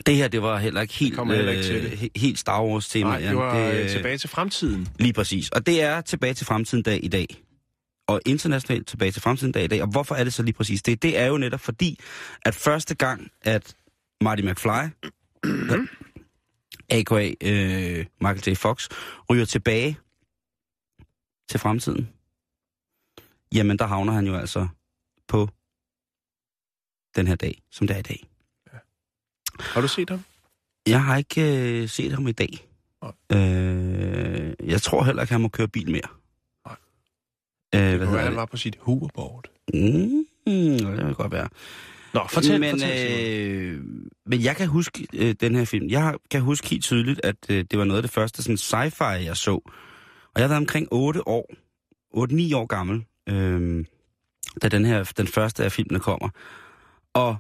[0.07, 1.91] Det her, det var heller ikke helt, heller ikke til det.
[1.91, 3.11] he- helt Star Wars tema.
[3.11, 3.91] Nej, det var det, det...
[3.91, 4.89] tilbage til fremtiden.
[4.99, 5.51] Lige præcis.
[5.51, 7.27] Og det er tilbage til fremtiden dag i dag.
[8.09, 9.83] Og internationalt tilbage til fremtiden dag i dag.
[9.83, 11.03] Og hvorfor er det så lige præcis det?
[11.03, 11.99] Det er jo netop fordi,
[12.45, 13.75] at første gang, at
[14.21, 14.69] Marty McFly,
[16.97, 17.33] a.k.a.
[17.41, 18.55] Øh, Michael J.
[18.57, 18.89] Fox,
[19.31, 19.99] ryger tilbage
[21.51, 22.09] til fremtiden,
[23.55, 24.69] jamen der havner han jo altså
[25.29, 25.49] på
[27.17, 28.27] den her dag, som det er i dag.
[29.61, 30.21] Har du set ham?
[30.87, 32.69] Jeg har ikke øh, set ham i dag.
[33.33, 36.09] Øh, jeg tror heller ikke, han må køre bil mere.
[36.67, 36.77] Nej.
[37.75, 38.37] Øh, Det hvad var, hedder han det?
[38.37, 39.45] var på sit hoverboard.
[39.75, 41.49] Mm, det kan godt være.
[42.15, 43.47] Nå, fortæl, men, fortæl.
[43.57, 43.85] Øh,
[44.27, 45.89] men jeg kan huske øh, den her film.
[45.89, 49.05] Jeg kan huske helt tydeligt, at øh, det var noget af det første sådan sci-fi,
[49.05, 49.51] jeg så.
[50.35, 51.47] Og jeg været omkring 8 år,
[52.53, 53.85] 8-9 år gammel, øh,
[54.63, 56.29] da den her, den første af filmene kommer.
[57.15, 57.37] Og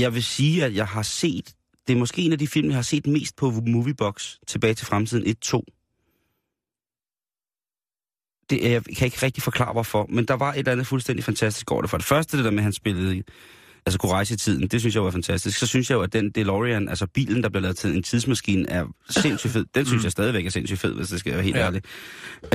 [0.00, 1.54] jeg vil sige, at jeg har set,
[1.86, 4.86] det er måske en af de film, jeg har set mest på Moviebox, tilbage til
[4.86, 5.62] fremtiden 1-2.
[8.50, 11.70] Det, jeg kan ikke rigtig forklare, hvorfor, men der var et eller andet fuldstændig fantastisk
[11.70, 11.90] over det.
[11.90, 13.22] For det første, det der med, at han spillede, i-
[13.86, 15.58] altså kunne rejse i tiden, det synes jeg var fantastisk.
[15.58, 18.70] Så synes jeg jo, at den DeLorean, altså bilen, der blev lavet til en tidsmaskine,
[18.70, 19.64] er sindssygt fed.
[19.74, 21.64] Den synes jeg stadigvæk er sindssygt fed, hvis det skal være helt Ja.
[21.66, 21.86] ærligt.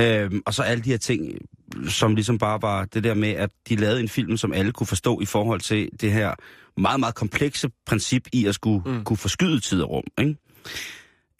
[0.00, 1.32] Øhm, og så alle de her ting,
[1.88, 4.86] som ligesom bare var det der med, at de lavede en film, som alle kunne
[4.86, 6.34] forstå i forhold til det her
[6.76, 8.92] meget, meget komplekse princip i at skulle Mm.
[8.96, 9.04] mm.
[9.04, 10.04] kunne forskyde tid og rum.
[10.20, 10.36] Ikke?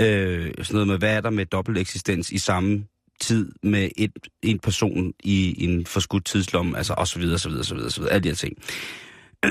[0.00, 2.84] Øh, sådan noget med, hvad er der med dobbelt eksistens i samme
[3.20, 7.64] tid med et, en person i en forskudt tidslomme, altså og så videre, så videre,
[7.64, 8.56] så videre, så videre, alle de her ting.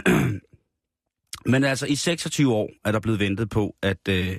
[1.45, 4.38] Men altså, i 26 år er der blevet ventet på, at, øh,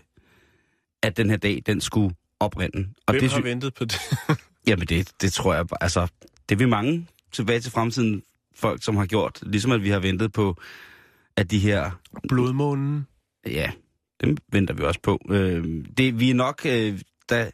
[1.02, 2.88] at den her dag, den skulle oprinde.
[3.06, 3.96] Og Hvem det, har ventet på det?
[4.66, 6.06] Jamen, det, det tror jeg altså,
[6.48, 8.22] det vil mange tilbage til fremtiden
[8.56, 10.56] folk, som har gjort, ligesom at vi har ventet på,
[11.36, 11.90] at de her
[12.28, 13.06] Blodmånen.
[13.46, 13.70] Ja,
[14.24, 15.20] dem venter vi også på.
[15.30, 16.60] Øh, det, vi er nok...
[16.66, 17.50] Øh, der,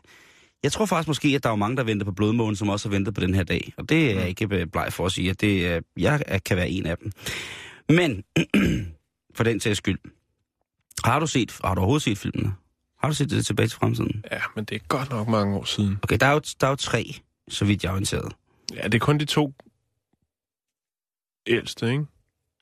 [0.62, 2.96] jeg tror faktisk måske, at der er mange, der venter på blodmånen, som også har
[2.96, 3.72] ventet på den her dag.
[3.76, 6.38] Og det er jeg ikke øh, bleg for at sige, at det, er- jeg er-
[6.38, 7.12] kan være en af dem.
[7.94, 8.24] Men,
[9.36, 9.98] for den til skyld,
[11.04, 12.54] har du set, har du overhovedet set filmene?
[12.98, 14.24] Har du set det tilbage til fremtiden?
[14.32, 15.98] Ja, men det er godt nok mange år siden.
[16.02, 17.14] Okay, der er jo, der er jo tre,
[17.48, 18.32] så vidt jeg er orienteret.
[18.74, 19.54] Ja, det er kun de to
[21.46, 22.04] ældste, ikke?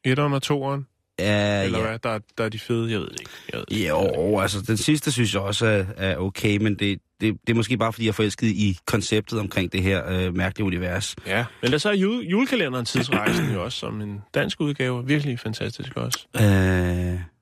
[0.04, 0.86] Etteren og toeren.
[1.18, 1.86] Ja, Eller ja.
[1.86, 1.98] hvad?
[1.98, 3.30] Der, er- der er de fede, jeg ved ikke.
[3.52, 3.88] Jeg ved ikke.
[3.88, 7.54] Jo, altså den sidste synes jeg også er, er okay, men det, det, det er
[7.54, 11.16] måske bare, fordi jeg er forelsket i konceptet omkring det her øh, mærkelige univers.
[11.26, 15.06] Ja, men der så er jule, julekalenderen Tidsrejsen jo også som en dansk udgave.
[15.06, 16.26] Virkelig fantastisk også.
[16.36, 16.42] Øh,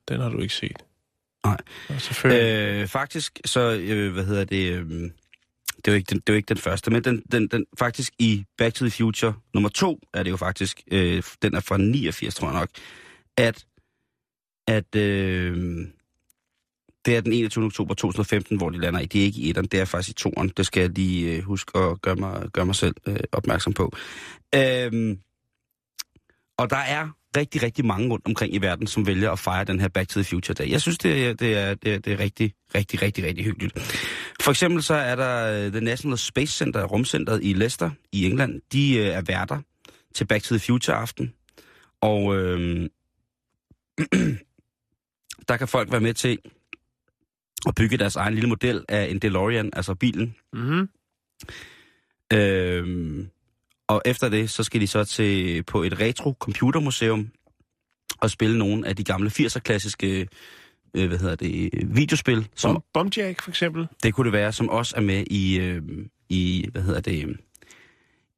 [0.09, 0.77] Den har du ikke set.
[1.45, 1.57] Nej.
[2.25, 5.11] Øh, faktisk, så, øh, hvad hedder det, øh,
[5.77, 8.13] det er jo ikke den, det jo ikke den første, men den, den, den, faktisk
[8.19, 11.77] i Back to the Future, nummer to, er det jo faktisk, øh, den er fra
[11.77, 12.69] 89, tror jeg nok,
[13.37, 13.67] at,
[14.67, 15.87] at øh,
[17.07, 17.65] det er den 21.
[17.65, 19.07] oktober 2015, hvor de lander i.
[19.07, 20.53] Det er ikke i etteren, det er faktisk i toeren.
[20.57, 23.93] Det skal jeg lige øh, huske at gøre mig, gøre mig selv øh, opmærksom på.
[24.55, 25.19] Øhm,
[26.59, 29.81] og der er rigtig, rigtig mange rundt omkring i verden, som vælger at fejre den
[29.81, 30.71] her Back to the Future dag.
[30.71, 33.79] Jeg synes, det er, det er, det er, det er rigtig, rigtig, rigtig, rigtig hyggeligt.
[34.41, 38.61] For eksempel så er der øh, The National Space Center, rumcentret i Leicester i England.
[38.73, 39.61] De øh, er værter
[40.15, 41.33] til Back to the Future aften.
[42.01, 42.89] Og øh,
[45.49, 46.39] der kan folk være med til
[47.67, 50.35] at bygge deres egen lille model af en DeLorean, altså bilen.
[50.53, 50.89] Mm-hmm.
[52.33, 53.29] Øhm,
[53.89, 57.29] og efter det, så skal de så til på et retro computermuseum
[58.21, 60.29] og spille nogle af de gamle 80'er-klassiske
[60.97, 63.89] øh, hvad hedder det, videospil, som Bombjack for eksempel.
[64.03, 65.83] det kunne det være, som også er med i, øh,
[66.29, 67.37] i hvad hedder det,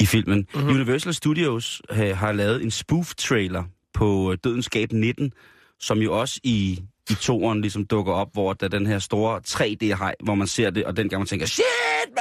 [0.00, 0.38] i filmen.
[0.38, 0.62] Mhm.
[0.62, 0.74] Mm-hmm.
[0.74, 5.33] Universal Studios øh, har lavet en spoof-trailer på øh, Dødens Skab 19,
[5.81, 9.40] som jo også i, i toeren ligesom dukker op, hvor der er den her store
[9.49, 11.64] 3D-hej, hvor man ser det, og den gang man tænker, shit,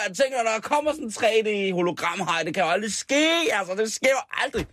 [0.08, 4.10] man tænker, der kommer sådan en 3D-hologram-hej, det kan jo aldrig ske, altså, det sker
[4.10, 4.66] jo aldrig.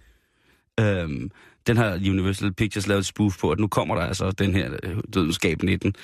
[0.81, 1.31] Øhm,
[1.67, 4.77] den har Universal Pictures lavet et spoof på, at nu kommer der altså den her
[4.83, 5.95] øh, dødenskab 19.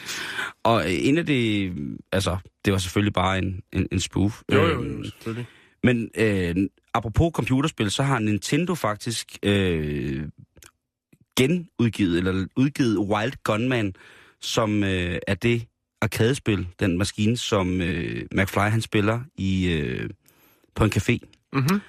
[0.62, 1.72] Og øh, en af det,
[2.12, 4.42] altså, det var selvfølgelig bare en, en, en spoof.
[4.52, 5.46] Jo, jo, Øhm, jo, selvfølgelig.
[5.84, 6.54] men øh,
[6.94, 10.22] apropos computerspil, så har Nintendo faktisk øh,
[11.36, 13.94] genudgivet, eller udgivet Wild Gunman,
[14.40, 15.66] som øh, er det
[16.00, 20.10] arkadespil, den maskine, som øh, McFly han spiller i øh,
[20.74, 21.18] på en café.
[21.52, 21.80] Mm-hmm.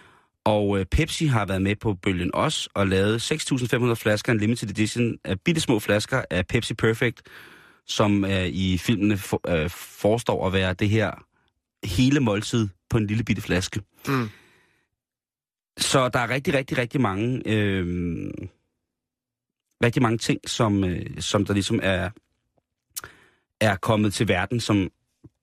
[0.44, 4.70] Og øh, Pepsi har været med på bølgen også, og lavet 6.500 flasker, en limited
[4.70, 7.22] edition af bitte små flasker af Pepsi Perfect,
[7.88, 11.12] som øh, i filmene for, øh, forestår at være det her
[11.84, 13.82] hele måltid på en lille bitte flaske.
[14.08, 14.30] Mm.
[15.78, 18.32] Så der er rigtig, rigtig, rigtig mange, øh,
[19.84, 22.10] rigtig mange ting, som, øh, som der ligesom er,
[23.62, 24.90] er kommet til verden, som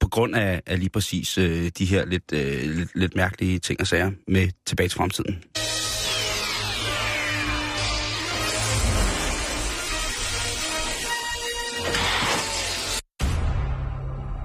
[0.01, 3.81] på grund af, af lige præcis øh, de her lidt, øh, lidt, lidt mærkelige ting
[3.81, 5.44] og sager med tilbage til fremtiden.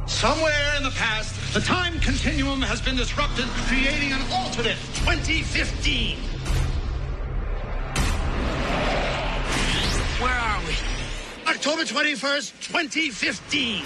[0.08, 6.42] Somewhere in the past, the time continuum has been disrupted, creating an alternate 2015.
[10.24, 10.74] Where are we?
[11.54, 13.84] October 21st, 2015.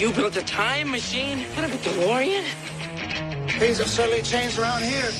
[0.00, 1.38] You built a time machine?
[1.54, 2.44] What of a DeLorean?
[3.60, 5.10] Things have certainly changed around here.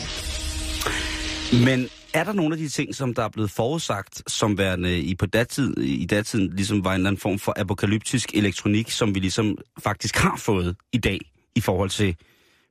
[1.67, 5.15] Men er der nogle af de ting, som der er blevet forudsagt, som værende i,
[5.15, 9.21] på datid, i datiden ligesom var en eller anden form for apokalyptisk elektronik, som vi
[9.21, 11.21] ligesom faktisk har fået i dag
[11.55, 12.17] i forhold til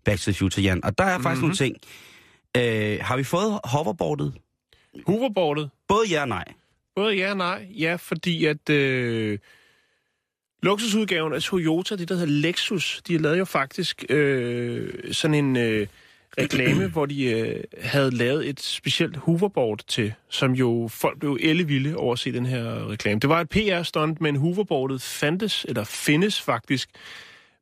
[0.06, 0.86] Back to the Future, Jan?
[0.86, 1.42] Og der er faktisk mm-hmm.
[1.42, 1.76] nogle ting.
[2.58, 4.34] Øh, har vi fået hoverboardet?
[5.08, 5.70] Hoverboardet.
[5.88, 6.46] Både ja og nej.
[6.96, 7.68] Både ja og nej.
[7.80, 9.40] Ja, fordi at øh,
[10.64, 15.88] luksusudgaven af Toyota, det der hedder Lexus, de lavede jo faktisk øh, sådan en øh,
[16.38, 21.96] reklame, hvor de øh, havde lavet et specielt hoverboard til, som jo folk blev ellevilde
[21.98, 23.20] over at se den her reklame.
[23.20, 26.90] Det var et PR-stunt, men hoverboardet fandtes, eller findes faktisk,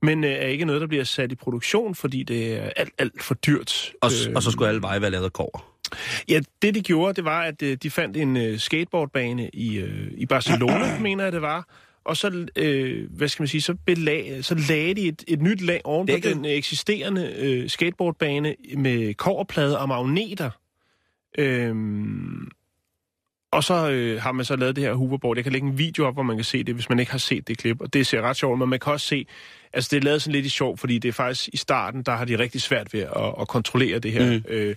[0.01, 3.23] men øh, er ikke noget, der bliver sat i produktion, fordi det er alt, alt
[3.23, 3.93] for dyrt.
[4.01, 5.70] Og, øh, og så skulle alle veje være lavet af kover.
[6.29, 10.07] Ja, det de gjorde, det var, at øh, de fandt en øh, skateboardbane i, øh,
[10.17, 11.67] i Barcelona, mener jeg det var.
[12.05, 15.61] Og så, øh, hvad skal man sige, så, belag, så lagde de et, et nyt
[15.61, 20.49] lag oven på den eksisterende øh, skateboardbane med koverplader og magneter.
[21.37, 22.51] Øhm,
[23.51, 25.37] og så øh, har man så lavet det her hoverboard.
[25.37, 27.19] Jeg kan lægge en video op, hvor man kan se det, hvis man ikke har
[27.19, 27.81] set det klip.
[27.81, 29.25] Og det ser ret sjovt, men man kan også se,
[29.73, 32.11] altså det er lavet sådan lidt i sjov, fordi det er faktisk i starten, der
[32.11, 34.43] har de rigtig svært ved at, at kontrollere det her, mm.
[34.47, 34.75] øh,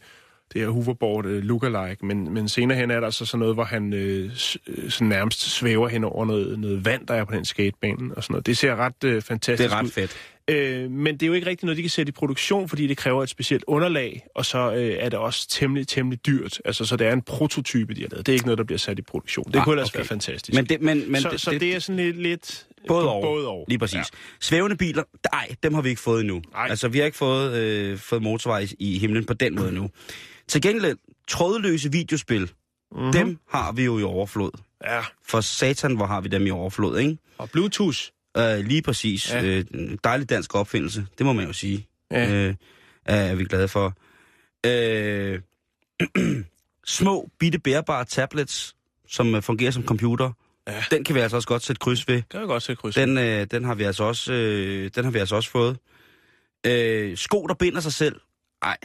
[0.55, 2.07] det her hoverboard øh, lookalike.
[2.07, 4.31] Men, men senere hen er der så sådan noget, hvor han øh,
[4.67, 8.23] øh, sådan nærmest svæver hen over noget, noget vand, der er på den skatebane og
[8.23, 8.47] sådan noget.
[8.47, 9.91] Det ser ret øh, Det fantastisk er ret ud.
[9.91, 10.17] fedt.
[10.51, 12.97] Øh, men det er jo ikke rigtig noget, de kan sætte i produktion, fordi det
[12.97, 16.61] kræver et specielt underlag, og så øh, er det også temmelig, temmelig dyrt.
[16.65, 18.27] Altså, så det er en prototype, de har lavet.
[18.27, 19.45] Det er ikke noget, der bliver sat i produktion.
[19.53, 19.99] Det Ah, kunne ellers okay.
[19.99, 20.55] være fantastisk.
[20.57, 22.17] Men det, men, men så, det, så det, det er sådan lidt...
[22.23, 23.23] lidt Både og.
[23.23, 23.65] Både og.
[23.69, 23.95] Lige præcis.
[23.97, 24.03] Ja.
[24.41, 26.43] Svævende biler, nej, dem har vi ikke fået endnu.
[26.53, 26.67] Nej.
[26.71, 29.91] Altså, vi har ikke fået, øh, fået motorvej i- i himlen på den måde nu.
[30.49, 32.53] Til gengæld, trådløse videospil,
[32.93, 33.13] mm-hmm.
[33.13, 34.51] dem har vi jo i overflod.
[34.85, 37.19] Ja, For satan, hvor har vi dem i overflod, ikke?
[37.39, 37.99] og Bluetooth.
[38.37, 39.33] Øh, lige præcis.
[39.33, 39.63] Ja.
[39.75, 41.87] En dejlig dansk opfindelse, det må man jo sige.
[42.11, 42.31] Ja.
[42.31, 42.55] Øh,
[43.05, 43.95] er vi glade for.
[44.67, 45.41] Øh,
[46.87, 48.77] små, bitte bærbare tablets,
[49.09, 50.33] som øh, fungerer som computer.
[50.69, 50.85] Ja.
[50.91, 52.23] Den kan vi altså også godt sætte kryds ved.
[52.31, 52.95] Kan jeg godt se kryds.
[52.95, 55.79] Den, øh, den, har vi altså også, øh, den har vi altså også fået.
[56.67, 58.21] Øh, sko, der binder sig selv.
[58.65, 58.77] Nej,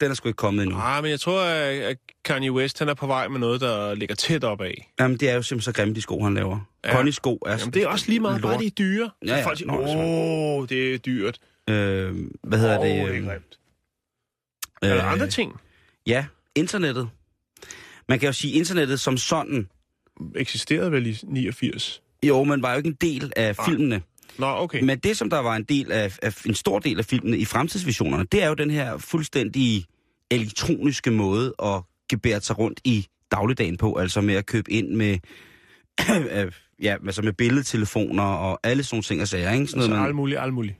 [0.00, 0.78] den er sgu ikke kommet endnu.
[0.78, 4.14] Ah, men jeg tror, at Kanye West han er på vej med noget, der ligger
[4.14, 4.92] tæt op af.
[5.00, 6.60] Jamen, det er jo simpelthen så grimme, de sko, han laver.
[6.84, 6.90] Ja.
[6.90, 6.96] Ja.
[6.96, 7.56] Connie-sko er...
[7.58, 8.60] Jamen, det er også lige meget, bare lort.
[8.60, 9.10] de er dyre.
[9.26, 9.46] Ja, ja.
[9.46, 11.38] Folk siger, åh, det er dyrt.
[11.70, 12.94] Øh, hvad hedder Åh, det?
[12.94, 13.58] det er øh, grimt.
[14.82, 15.60] Er der øh, andre ting?
[16.06, 17.08] Ja, internettet.
[18.08, 19.68] Man kan jo sige, internettet som sådan,
[20.36, 22.02] Eksisterede vel i 89?
[22.22, 23.66] jo, men var jo ikke en del af Nej.
[23.66, 24.02] filmene.
[24.38, 24.82] Nå, okay.
[24.82, 27.44] Men det, som der var en del af, af en stor del af filmene i
[27.44, 29.84] fremtidsvisionerne, det er jo den her fuldstændig
[30.30, 35.18] elektroniske måde at gebære sig rundt i dagligdagen på, altså med at købe ind med,
[36.32, 39.66] øh, ja, altså med billedtelefoner og alle sådan ting og sager, ikke?
[39.66, 40.76] Sådan altså, noget, man, alt muligt, alt muligt.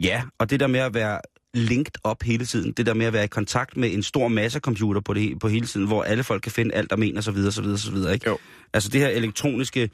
[0.00, 1.20] ja, og det der med at være
[1.54, 4.60] linked op hele tiden, det der med at være i kontakt med en stor masse
[4.60, 7.30] computer på, det, på hele tiden, hvor alle folk kan finde alt, der mener, så
[7.30, 8.28] videre, så videre, så videre, ikke?
[8.28, 8.38] Jo.
[8.72, 9.90] Altså det her elektroniske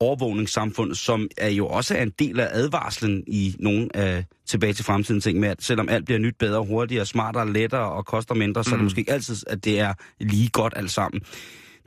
[0.00, 4.84] overvågningssamfund, som er jo også er en del af advarslen i nogle af tilbage til
[4.84, 8.64] fremtiden ting med, at selvom alt bliver nyt, bedre, hurtigere, smartere, lettere og koster mindre,
[8.64, 11.22] så er det måske ikke altid, at det er lige godt alt sammen.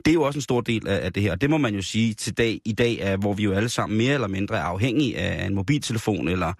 [0.04, 1.32] Det er jo også en stor del af, af det her.
[1.32, 3.68] Og det må man jo sige til dag, i dag, er, hvor vi jo alle
[3.68, 6.52] sammen mere eller mindre er afhængige af en mobiltelefon, eller,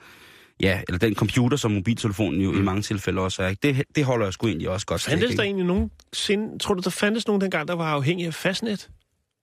[0.61, 2.59] ja, eller den computer, som mobiltelefonen jo mm.
[2.59, 3.49] i mange tilfælde også er.
[3.49, 3.69] ikke?
[3.69, 5.11] Det, det holder jeg sgu egentlig også godt til.
[5.11, 5.39] Fandtes ikke?
[5.39, 8.91] der egentlig nogen sind, tror du, der fandtes nogen dengang, der var afhængig af fastnet?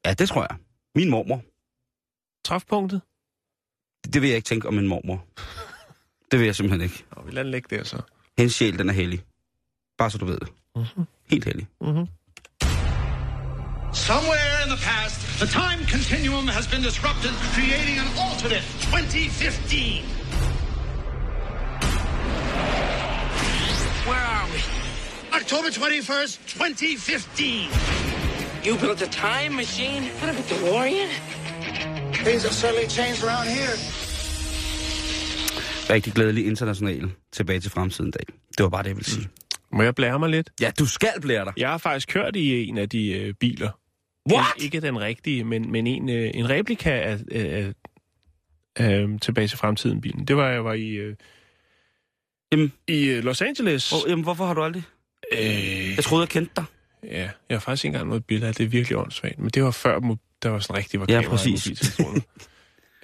[0.05, 0.57] Ja, det tror jeg.
[0.95, 1.41] Min mormor.
[2.47, 3.01] Træfpunktet?
[4.03, 5.25] Det, det vil jeg ikke tænke om min mormor.
[6.31, 7.03] Det vil jeg simpelthen ikke.
[7.15, 8.01] Nå, vi lader den ligge der så.
[8.37, 9.23] Hendes sjæl, den er hellig.
[9.97, 10.47] Bare så du ved det.
[10.75, 11.05] Mhm.
[11.31, 11.67] Helt hellig.
[11.81, 12.07] Mm-hmm.
[13.93, 20.03] Somewhere in the past, the time continuum has been disrupted, creating an alternate 2015.
[24.09, 24.59] Where are we?
[25.39, 27.69] October 21st, 2015.
[28.67, 30.01] You built a time machine?
[30.19, 31.09] What of a DeLorean?
[32.25, 33.75] Things have certainly changed around here.
[35.89, 38.23] Rigtig glædelig international tilbage til fremtiden dag.
[38.57, 39.27] Det var bare det, jeg ville sige.
[39.71, 40.49] Må jeg blære mig lidt?
[40.61, 41.53] Ja, du skal blære dig.
[41.57, 43.69] Jeg har faktisk kørt i en af de øh, biler.
[44.31, 44.45] What?
[44.61, 47.73] Ikke, ikke den rigtige, men, men en, øh, en replika af, af
[48.79, 50.25] øh, Tilbage til fremtiden bilen.
[50.27, 51.15] Det var, jeg var i, øh,
[52.51, 52.73] Jamen.
[52.87, 53.91] i øh, Los Angeles.
[53.91, 54.83] Oh, jamen, hvorfor har du aldrig?
[55.33, 56.65] Øh, Jeg troede, jeg kendte dig.
[57.03, 58.57] ja, jeg har faktisk ikke engang noget billede af det.
[58.59, 59.39] Det er virkelig åndssvagt.
[59.39, 61.65] Men det var før, mo- der var sådan rigtig var Ja, kamera i præcis.
[61.67, 62.21] mobiltelefoner.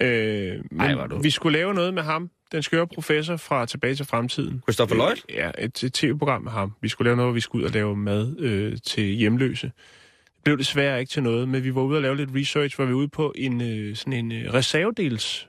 [0.00, 2.30] øh, men Ej, er du- vi skulle lave noget med ham.
[2.52, 4.60] Den skøre professor fra Tilbage til fremtiden.
[4.62, 5.16] Christopher Lloyd?
[5.28, 6.72] Øh, Ja, et, et tv-program med ham.
[6.80, 9.66] Vi skulle lave noget, hvor vi skulle ud og lave mad øh, til hjemløse.
[9.66, 12.84] Det blev desværre ikke til noget, men vi var ude og lave lidt research, hvor
[12.84, 15.48] vi var ude på en øh, sådan en øh, reservedels...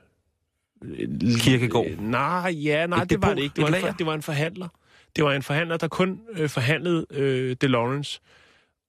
[0.84, 1.08] øh,
[1.40, 1.86] Kirkegård?
[1.90, 3.36] Øh, nej, ja, nej, Et det var depot?
[3.36, 3.52] det ikke.
[3.52, 3.86] Et Det var, en, lager?
[3.86, 4.68] for, det var en forhandler.
[5.16, 8.20] Det var en forhandler, der kun øh, forhandlede øh, DeLoreans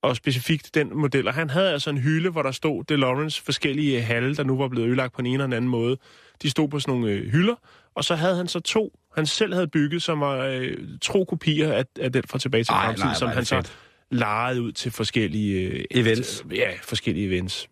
[0.01, 1.27] og specifikt den model.
[1.27, 4.67] Og han havde altså en hylde, hvor der stod DeLoreans forskellige halve, der nu var
[4.67, 5.97] blevet ødelagt på en eller anden måde.
[6.41, 7.55] De stod på sådan nogle øh, hylder,
[7.95, 11.73] og så havde han så to, han selv havde bygget, som var øh, tro kopier
[11.73, 13.77] af, af den fra tilbage til fremtiden, som han det så fedt.
[14.11, 15.69] lejede ud til forskellige...
[15.69, 16.45] Øh, Events.
[16.51, 17.69] Ja, forskellige events.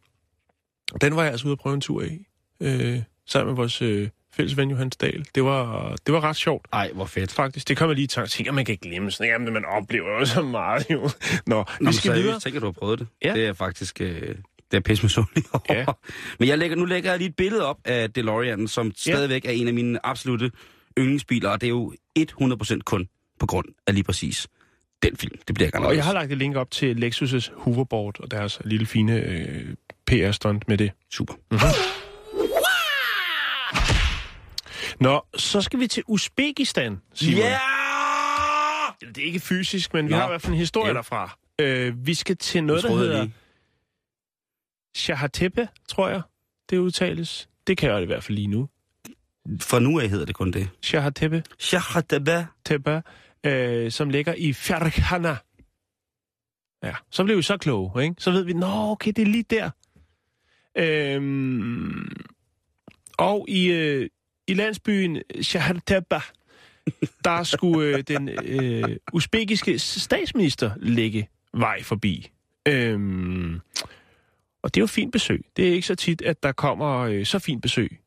[1.01, 2.25] Den var jeg altså ude at prøve en tur i,
[2.59, 5.25] øh, sammen med vores øh, fælles ven Johannes Dahl.
[5.35, 6.67] Det var, det var ret sjovt.
[6.73, 7.31] Ej, hvor fedt.
[7.31, 8.29] Faktisk, det kommer lige i tanke.
[8.29, 11.01] Tænker, man kan glemme sådan, jamen, man oplever jo så meget, jo.
[11.01, 11.09] Nå,
[11.47, 12.39] Nå, vi men skal videre.
[12.39, 13.07] Tænker du har prøvet det?
[13.23, 13.33] Ja.
[13.33, 14.01] Det er faktisk...
[14.01, 14.35] Øh,
[14.71, 15.59] det er pisse over.
[15.69, 15.85] Ja.
[16.39, 19.51] Men jeg lægger, nu lægger jeg lige et billede op af DeLorean, som stadigvæk er
[19.51, 20.51] en af mine absolute
[20.99, 23.07] yndlingsbiler, og det er jo 100% kun
[23.39, 24.47] på grund af lige præcis
[25.03, 25.37] den film.
[25.47, 28.31] Det bliver jeg gerne Og jeg har lagt et link op til Lexus' hoverboard og
[28.31, 29.75] deres lille fine øh,
[30.07, 30.91] PR-stunt med det.
[31.11, 31.33] Super.
[34.99, 37.37] Nå, så skal vi til Uzbekistan, Simon.
[37.39, 37.57] Ja!
[38.99, 40.17] Det er ikke fysisk, men vi Nå.
[40.17, 40.93] har i hvert fald en historie Ja.
[40.93, 41.37] derfra.
[41.59, 43.27] Øh, vi skal til noget, der hedder.
[44.95, 46.21] Shahatepe, tror jeg,
[46.69, 47.49] det udtales.
[47.67, 48.69] Det kan jeg i hvert fald lige nu.
[49.61, 50.69] Fra nu af hedder det kun det.
[50.81, 51.43] Shahatepe.
[51.59, 52.45] Shahataba.
[52.65, 53.03] Tepe,
[53.43, 55.37] øh, som ligger i Farkhana.
[56.83, 58.15] Ja, så blev vi så kloge, ikke?
[58.17, 59.69] Så ved vi, nå, okay, det er lige der.
[60.77, 62.15] Øhm,
[63.17, 64.09] og i, øh,
[64.47, 66.19] i landsbyen Shahataba,
[67.23, 72.31] der skulle øh, den øh, usbekiske statsminister lægge vej forbi.
[72.67, 73.59] Øhm,
[74.61, 75.45] og det er jo fint besøg.
[75.57, 77.99] Det er ikke så tit, at der kommer øh, så fint besøg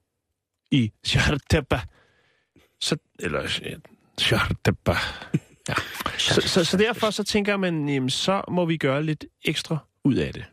[0.71, 1.81] i Shahataba.
[2.81, 3.73] Så, eller øh,
[5.69, 5.75] Ja.
[6.19, 10.15] Så, så, så derfor så tænker man, jamen, så må vi gøre lidt ekstra ud
[10.15, 10.45] af det.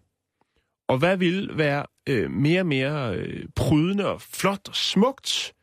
[0.87, 5.53] Og hvad vil være øh, mere og mere øh, prydende og flot og smukt,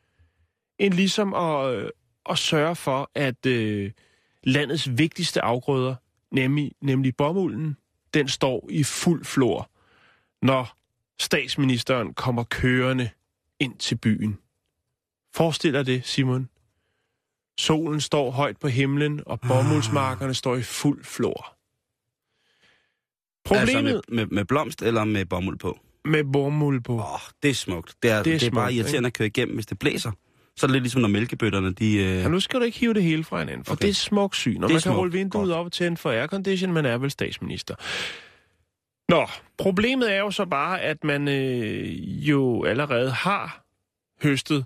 [0.83, 1.88] end ligesom at, øh,
[2.31, 3.90] at sørge for, at øh,
[4.45, 5.95] landets vigtigste afgrøder,
[6.31, 7.77] nemlig, nemlig bomulden,
[8.14, 9.71] den står i fuld flor,
[10.42, 10.77] når
[11.21, 13.11] statsministeren kommer kørende
[13.61, 14.38] ind til byen.
[15.35, 16.49] Forestil dig det, Simon.
[17.59, 21.57] Solen står højt på himlen, og bomuldsmarkerne står i fuld flor.
[23.45, 25.79] Problemet Altså med, med, med blomst eller med bomuld på?
[26.05, 27.95] med, bomuld på, oh, det er smukt.
[28.03, 30.12] Det er, Det er det er bare smukt, irriterende at køre igennem, hvis det blæser.
[30.57, 31.97] Så er det lidt ligesom, når mælkebøtterne, de...
[31.97, 32.03] Øh...
[32.05, 33.83] Ja, nu skal du ikke hive det hele fra hinanden, for okay.
[33.83, 34.97] Det er smuk syn, er man kan smukt.
[34.97, 35.59] holde vinduet Godt.
[35.59, 37.75] op og tænde for aircondition, man er vel statsminister.
[39.09, 39.27] Nå,
[39.59, 43.64] problemet er jo så bare, at man øh, jo allerede har
[44.22, 44.64] høstet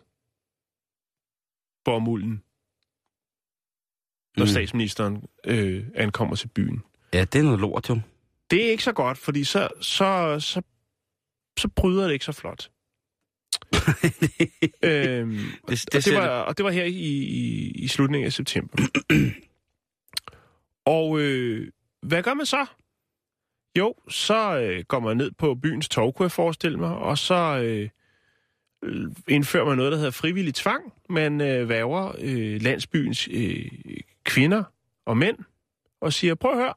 [1.84, 2.42] bomulden,
[4.36, 4.44] når.
[4.44, 4.48] Mm.
[4.50, 6.82] statsministeren øh, ankommer til byen.
[7.12, 8.00] Ja, det er noget lort, jo.
[8.50, 10.62] Det er ikke så godt, fordi så, så, så,
[11.58, 12.70] så bryder det ikke så flot.
[14.82, 18.78] øhm, det, og, det var, og det var her i, i, i slutningen af september.
[20.96, 21.70] og øh,
[22.02, 22.66] hvad gør man så?
[23.78, 27.34] Jo, så øh, går man ned på byens torv, kunne jeg forestille mig, og så
[27.34, 27.88] øh,
[28.84, 30.92] øh, indfører man noget, der hedder frivillig tvang.
[31.08, 33.70] Man øh, værger øh, landsbyens øh,
[34.24, 34.64] kvinder
[35.06, 35.38] og mænd
[36.00, 36.74] og siger, prøv at høre,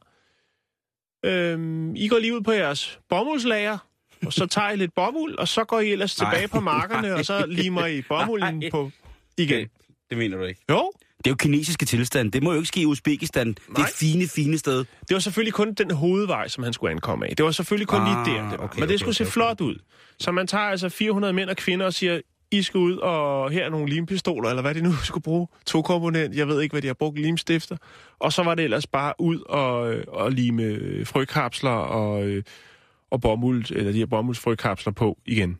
[1.25, 3.88] øhm, I går lige ud på jeres bomuldslager,
[4.25, 6.47] og så tager I lidt bomuld, og så går I ellers tilbage Nej.
[6.47, 8.69] på markerne, og så limer I bomulden Nej.
[8.69, 8.91] på
[9.37, 9.59] igen.
[9.59, 9.69] Det,
[10.09, 10.61] det mener du ikke.
[10.69, 12.31] Jo, Det er jo kinesiske tilstand.
[12.31, 13.47] Det må jo ikke ske i Uzbekistan.
[13.47, 13.87] Det er Nej.
[13.87, 14.77] et fine, fine sted.
[14.77, 17.35] det var selvfølgelig kun den hovedvej, som han skulle ankomme af.
[17.35, 18.63] Det var selvfølgelig kun Ah, lige der, det var.
[18.65, 19.33] okay, Men det okay, skulle se okay, okay.
[19.33, 19.75] flot ud.
[20.19, 22.19] Så man tager altså 400 mænd og kvinder og siger,
[22.51, 25.47] I skal ud, og her er nogle limpistoler, eller hvad de nu skulle bruge.
[25.65, 27.77] To komponent, jeg ved ikke, hvad de har brugt limstifter.
[28.19, 32.43] Og så var det ellers bare ud og, øh, og lime frøkapsler og, øh,
[33.11, 35.57] og bomuld, eller de her bomuldsfrøkapsler på igen.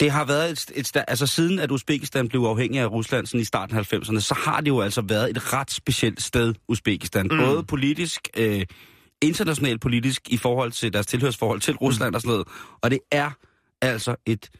[0.00, 3.40] Det har været et, et sta- altså siden at Uzbekistan blev uafhængig af Rusland sådan
[3.40, 7.28] i starten af 90'erne, så har det jo altså været et ret specielt sted, Uzbekistan.
[7.30, 7.38] Mm.
[7.38, 8.64] Både politisk, øh,
[9.22, 12.14] internationalt politisk, i forhold til deres tilhørsforhold til Rusland mm.
[12.14, 12.48] og sådan noget.
[12.82, 13.30] Og det er
[13.82, 14.50] altså et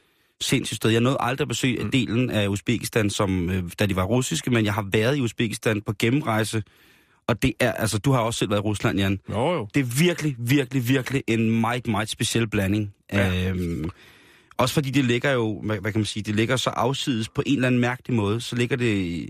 [0.40, 0.90] sindssygt sted.
[0.90, 1.90] Jeg nåede aldrig at besøge mm.
[1.90, 5.82] delen af Uzbekistan, som, øh, da de var russiske, men jeg har været i Uzbekistan
[5.82, 6.62] på gennemrejse.
[7.28, 9.20] Og det er, altså, du har også selv været i Rusland, Jan.
[9.30, 9.68] Jo, jo.
[9.74, 12.94] Det er virkelig, virkelig, virkelig en meget, meget speciel blanding.
[13.12, 13.50] Ja.
[13.50, 13.90] Øhm,
[14.56, 17.42] også fordi det ligger jo, hvad, hvad kan man sige, det ligger så afsides på
[17.46, 19.28] en eller anden mærkelig måde, så ligger det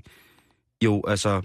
[0.85, 1.43] jo, altså,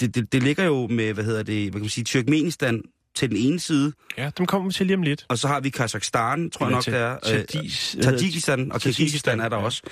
[0.00, 2.82] det, det, det ligger jo med, hvad hedder det, hvad kan man sige, Turkmenistan
[3.16, 5.26] til den ene side, Ja, dem kommer vi til lige om lidt.
[5.28, 7.12] og så har vi Kazakhstan, tror jeg nok, det er.
[7.12, 9.82] Øh, Tadis, Tajikistan og Kirgisistan er der også.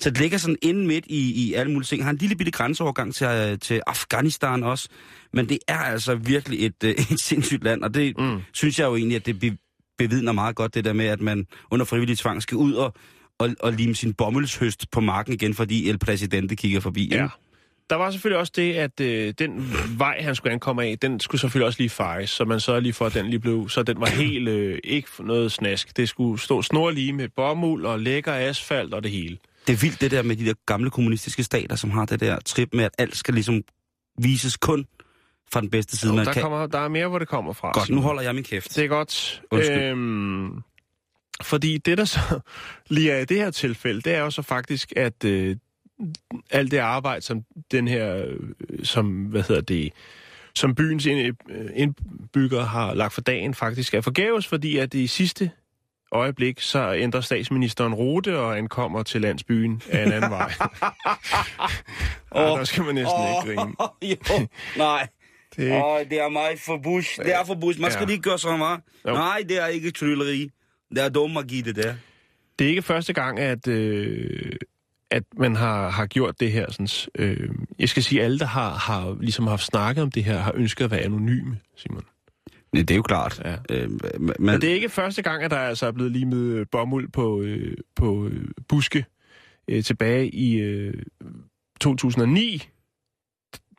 [0.00, 2.04] Så det ligger sådan inde midt i, i alle mulige ting.
[2.04, 4.88] Har en lille bitte grænseovergang til, øh, til Afghanistan også.
[5.32, 8.40] Men det er altså virkelig et, øh, et sindssygt land, og det mm.
[8.52, 9.56] synes jeg jo egentlig, at det be,
[9.98, 12.94] bevidner meget godt, det der med, at man under frivillig tvang skal ud og,
[13.38, 17.08] og, og lime sin bommelshøst på marken igen, fordi El Presidente kigger forbi.
[17.08, 17.14] Ja.
[17.22, 17.28] ikke?
[17.90, 21.40] Der var selvfølgelig også det, at øh, den vej, han skulle ankomme af, den skulle
[21.40, 24.00] selvfølgelig også lige fejes, så man så lige for, at den lige blev, så den
[24.00, 25.96] var helt øh, ikke noget snask.
[25.96, 29.38] Det skulle stå snorlige med bomuld og lækker asfalt og det hele.
[29.66, 32.40] Det er vildt det der med de der gamle kommunistiske stater, som har det der
[32.40, 33.62] trip med, at alt skal ligesom
[34.18, 34.86] vises kun
[35.52, 36.12] fra den bedste side.
[36.12, 36.42] Og man der, kan...
[36.42, 37.72] kommer, der er mere, hvor det kommer fra.
[37.72, 38.76] Godt, nu holder jeg min kæft.
[38.76, 39.42] Det er godt.
[39.50, 39.82] Undskyld.
[39.82, 40.62] Øhm,
[41.42, 42.20] fordi det, der så
[42.90, 45.56] lige er i det her tilfælde, det er jo så faktisk, at øh,
[46.50, 49.92] alt det arbejde, som den her, øh, som, hvad hedder det,
[50.54, 51.32] som byens øh,
[51.74, 55.50] indbyggere har lagt for dagen, faktisk er forgæves, fordi at i sidste
[56.12, 60.52] øjeblik, så ændrer statsministeren rute og ankommer til landsbyen af en anden vej.
[62.30, 63.48] oh, der skal man næsten oh.
[63.48, 63.74] ikke grine.
[64.40, 64.46] jo,
[64.76, 65.08] nej.
[65.56, 67.04] Det er ikke, Åh, det er meget forbudt.
[67.18, 67.78] Det er forbudt.
[67.78, 68.06] Man skal Ja.
[68.06, 68.80] lige gøre så meget.
[69.08, 69.12] Jo.
[69.12, 70.50] Nej, det er ikke trylleri.
[70.90, 71.94] Det er dum magi, det der.
[72.58, 74.52] det er ikke første gang, at, øh,
[75.10, 76.70] at man har, har gjort det her.
[76.70, 76.88] Sådan,
[77.18, 80.52] øh, jeg skal sige, alle, der har, har ligesom haft snakket om det her, har
[80.54, 82.04] ønsket at være anonyme, Simon.
[82.72, 83.42] Nej, det er jo klart.
[83.44, 83.56] Ja.
[83.70, 83.90] Øh,
[84.20, 87.42] men, Men det er ikke første gang, at der altså er blevet limet bomuld på,
[87.42, 89.04] øh, på øh, buske
[89.68, 91.02] øh, tilbage i øh,
[91.80, 92.68] 2009.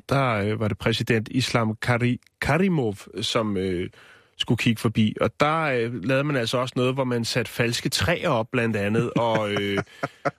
[0.10, 3.90] Der øh, var det præsident Islam Kari, Karimov, som øh,
[4.38, 5.16] skulle kigge forbi.
[5.22, 8.76] Og der øh, lavede man altså også noget, hvor man satte falske træer op, blandt
[8.76, 9.78] andet, og, øh,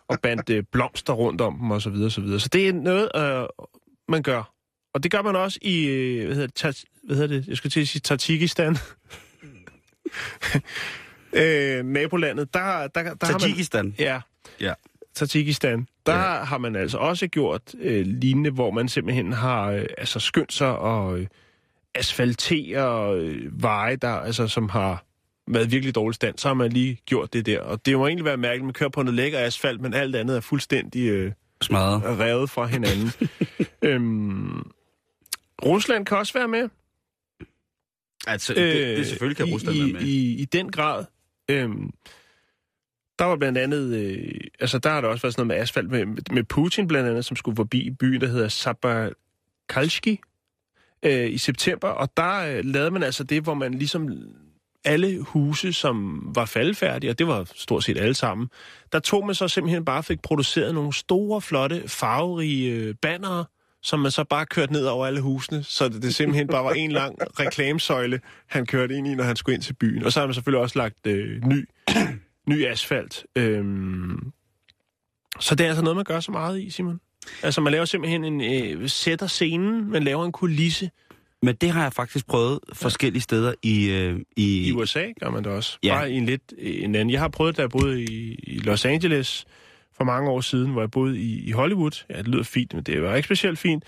[0.08, 2.40] og bandt øh, blomster rundt om dem, og så videre, så videre.
[2.40, 3.46] Så det er noget, øh,
[4.08, 4.52] man gør.
[4.94, 7.48] Og det gør man også i, øh, hvad hedder det, Tat, hvad hedder det?
[7.48, 8.76] jeg skulle til at sige Tajikistan.
[11.32, 13.40] øh, nabolandet, der, der, der har man...
[13.40, 13.94] Tajikistan.
[13.98, 14.20] Ja,
[14.60, 14.72] Ja.
[15.14, 15.88] Tajikistan.
[16.06, 16.44] Der ja.
[16.44, 20.78] har man altså også gjort øh, lignende, hvor man simpelthen har øh, altså skyndt sig
[20.78, 21.26] og øh,
[21.98, 25.04] asfaltere øh, veje, der, altså, som har
[25.48, 26.38] været virkelig dårlig stand.
[26.38, 27.60] Så har man lige gjort det der.
[27.60, 30.16] Og det må egentlig være mærkeligt, at man kører på noget lækker asfalt, men alt
[30.16, 31.32] andet er fuldstændig øh,
[31.62, 32.18] Smadret.
[32.18, 33.10] revet fra hinanden.
[33.82, 34.70] øhm,
[35.64, 36.68] Rusland kan også være med.
[38.26, 40.00] Altså, det, det, selvfølgelig kan Rusland i, være med.
[40.00, 41.04] I, I den grad.
[41.50, 41.90] Øhm,
[43.18, 45.90] der var blandt andet, øh, altså der har der også været sådan noget med asfalt
[45.90, 50.20] med, med Putin blandt andet, som skulle forbi byen, der hedder Sabakalski
[51.02, 54.08] øh, i september, og der øh, lavede man altså det, hvor man ligesom
[54.84, 58.48] alle huse, som var faldfærdige, og det var stort set alle sammen,
[58.92, 63.44] der tog man så simpelthen bare fik produceret nogle store, flotte, farverige øh, bannere,
[63.82, 66.72] som man så bare kørte ned over alle husene, så det, det simpelthen bare var
[66.72, 70.04] en lang reklamesøjle, han kørte ind i, når han skulle ind til byen.
[70.04, 71.68] Og så har man selvfølgelig også lagt øh, ny,
[72.50, 73.26] ny asfalt.
[73.36, 74.32] Øhm,
[75.40, 77.00] så det er altså noget, man gør så meget i, Simon.
[77.42, 78.40] Altså, man laver simpelthen en...
[78.40, 80.90] Øh, sætter scenen, man laver en kulisse.
[81.42, 83.90] Men det har jeg faktisk prøvet forskellige steder i...
[83.90, 85.78] Øh, i, I USA gør man det også.
[85.82, 85.94] Ja.
[85.94, 87.10] Bare i en lidt en anden.
[87.10, 89.46] Jeg har prøvet, da jeg boede i, i Los Angeles
[89.96, 92.04] for mange år siden, hvor jeg boede i, i Hollywood.
[92.10, 93.84] Ja, det lyder fint, men det var ikke specielt fint.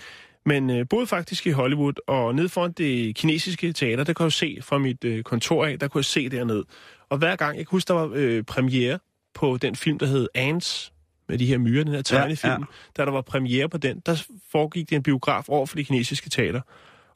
[0.46, 4.32] Men øh, boede faktisk i Hollywood, og ned foran det kinesiske teater, der kunne jeg
[4.32, 6.64] se fra mit øh, kontor af, der kunne jeg se derned.
[7.08, 8.98] Og hver gang, jeg kan huske, der var øh, premiere
[9.34, 10.92] på den film, der hed Ants,
[11.28, 12.50] med de her myrer, den her tegnefilm.
[12.50, 12.58] ja.
[12.58, 12.64] Ja.
[12.96, 16.30] Da der var premiere på den, der foregik det en biograf over for det kinesiske
[16.30, 16.60] teater.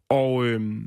[0.08, 0.86] Og øhm,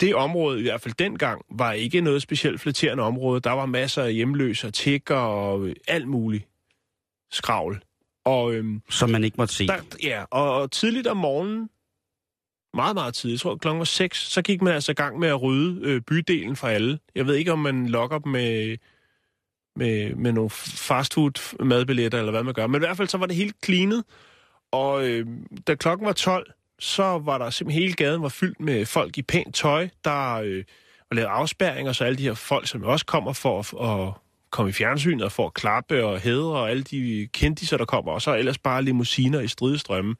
[0.00, 3.40] det område, i hvert fald dengang, var ikke noget specielt flatterende område.
[3.40, 6.48] Der var masser af hjemløse og tigger og øh, alt muligt
[7.30, 7.82] skravl.
[8.24, 9.66] Og øhm, Som man ikke måtte se.
[9.66, 11.68] der, ja, og, og tidligt om morgenen,
[12.74, 15.28] meget, meget tidligt, jeg tror klokken var 6, så gik man altså i gang med
[15.28, 16.98] at rydde øh, bydelen for alle.
[17.14, 18.76] Jeg ved ikke, om man lokker dem med,
[19.78, 22.66] med, med nogle fastfood madbilletter, eller hvad man gør.
[22.66, 24.04] Men i hvert fald så var det helt cleanet.
[24.72, 25.26] Og øh,
[25.66, 29.22] da klokken var 12, så var der simpelthen hele gaden var fyldt med folk i
[29.22, 30.64] pænt tøj, der øh,
[31.10, 34.12] og lavet afspærringer, så alle de her folk, som også kommer for at, at
[34.50, 38.12] komme i fjernsynet og for at klappe og hædre, og alle de kendiser, der kommer,
[38.12, 40.14] og så ellers bare limousiner i stridestrømme.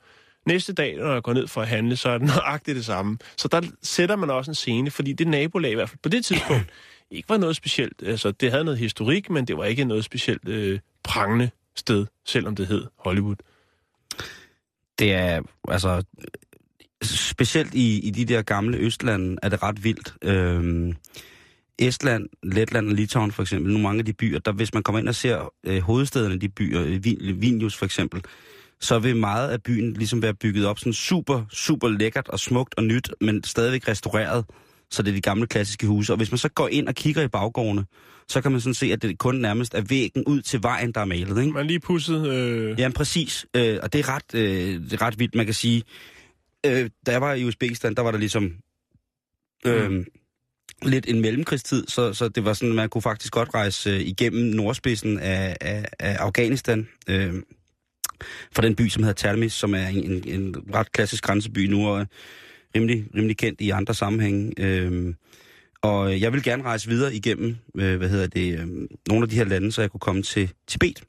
[0.46, 3.18] Næste dag, når jeg går ned for at handle, så er det nøjagtigt det samme.
[3.36, 6.24] Så der sætter man også en scene, fordi det nabolag i hvert fald på det
[6.24, 6.66] tidspunkt
[7.10, 8.02] ikke var noget specielt.
[8.02, 12.56] Altså, det havde noget historik, men det var ikke noget specielt øh, prangende sted, selvom
[12.56, 13.36] det hed Hollywood.
[14.98, 16.02] Det er, altså,
[17.02, 20.14] specielt i, i de der gamle Østlande er det ret vildt.
[20.22, 20.94] Øhm,
[21.78, 24.98] Estland, Letland og Litauen for eksempel, nu mange af de byer, der hvis man kommer
[24.98, 27.04] ind og ser øh, hovedstederne i de byer, øh,
[27.40, 28.24] Vilnius for eksempel,
[28.80, 32.74] så vil meget af byen ligesom være bygget op sådan super, super lækkert og smukt
[32.76, 34.44] og nyt, men stadigvæk restaureret,
[34.90, 36.12] så det er de gamle klassiske huse.
[36.12, 37.84] Og hvis man så går ind og kigger i baggårdene,
[38.28, 41.00] så kan man sådan se, at det kun nærmest er væggen ud til vejen, der
[41.00, 41.40] er malet.
[41.40, 41.52] Ikke?
[41.52, 42.26] Man lige pudset...
[42.26, 45.54] Øh, Jamen præcis, øh, og det er, ret, øh, det er ret vildt, man kan
[45.54, 45.82] sige.
[46.66, 48.52] Øh, da jeg var i Uzbekistan, der var der ligesom
[49.66, 50.06] øh, mm.
[50.82, 54.44] lidt en mellemkrigstid, så, så det var sådan, man kunne faktisk godt rejse øh, igennem
[54.44, 57.34] nordspidsen af, af, af Afghanistan, øh,
[58.52, 61.88] fra den by, som hedder Talmis, som er en, en, en ret klassisk grænseby nu,
[61.88, 62.06] og
[62.78, 64.52] rimelig, rimelig kendt i andre sammenhænge.
[64.58, 65.14] Øh,
[65.82, 68.66] og jeg vil gerne rejse videre igennem, øh, hvad hedder det, øh,
[69.08, 71.02] nogle af de her lande, så jeg kunne komme til Tibet.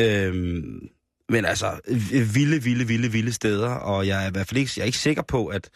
[0.00, 0.88] Øhm,
[1.28, 1.80] men altså,
[2.34, 4.98] vilde, vilde, vilde, vilde steder, og jeg er i hvert fald ikke, jeg er ikke
[4.98, 5.70] sikker på, at,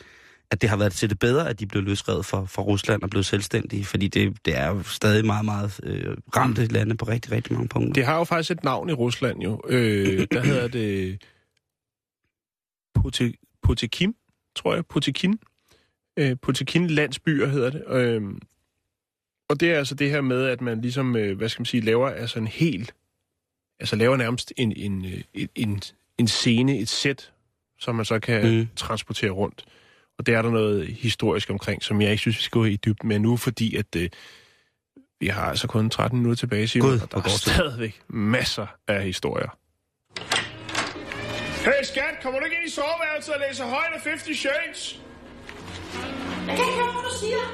[0.51, 3.11] at det har været til det bedre, at de blev løsrevet fra, fra Rusland og
[3.11, 7.33] blev selvstændige, fordi det, det er jo stadig meget, meget øh, ramte lande på rigtig,
[7.33, 7.93] rigtig mange punkter.
[7.93, 9.61] Det har jo faktisk et navn i Rusland jo.
[9.69, 11.19] Øh, der hedder det
[12.99, 14.15] Pote- Potekim,
[14.59, 14.87] tror jeg.
[14.87, 15.39] Potekin.
[16.17, 17.85] Øh, Potekin landsbyer hedder det.
[17.89, 18.23] Øh,
[19.49, 21.81] og det er altså det her med, at man ligesom, øh, hvad skal man sige,
[21.81, 22.95] laver altså en helt,
[23.81, 25.81] altså laver nærmest en, en, øh, en, en,
[26.19, 27.33] en scene, et sæt,
[27.79, 28.67] som man så kan Mm.
[28.77, 29.65] transportere rundt.
[30.19, 32.77] Og det er der noget historisk omkring, som jeg ikke synes, vi skal gå i
[32.77, 34.11] dybden med nu, fordi at øh,
[35.21, 39.03] vi har altså kun 13 minutter tilbage, Simon, Gud, og der er stadigvæk masser af
[39.05, 39.59] historier.
[41.69, 45.01] Hey skat, kommer du ikke ind i soveværelset og læser højt af 50 Shades?
[46.47, 47.45] Jeg kan ikke høre, hvad du siger.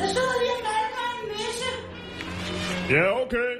[0.00, 1.68] Jeg sidder lige og malker en messe.
[2.94, 3.50] Ja, okay.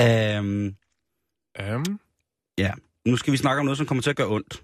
[0.00, 0.76] Øhm,
[1.74, 2.00] Um,
[2.58, 2.72] ja,
[3.04, 4.62] nu skal vi snakke om noget, som kommer til at gøre ondt.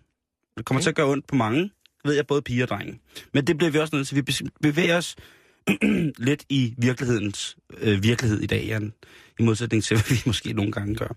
[0.56, 0.82] Det kommer Okay.
[0.84, 1.70] til at gøre ondt på mange,
[2.04, 3.00] ved jeg, både piger og drenge.
[3.32, 4.16] Men det bliver vi også nødt til.
[4.16, 5.16] Vi be- bevæger os
[6.28, 8.92] lidt i virkelighedens øh, virkelighed i dag, Jan.
[9.38, 11.16] I modsætning til, hvad vi måske nogle gange gør.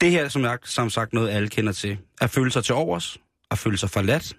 [0.00, 1.98] Det her, som jeg som sagt noget, alle kender til.
[2.20, 3.18] At føle sig til overs,
[3.50, 4.36] at føle sig forladt,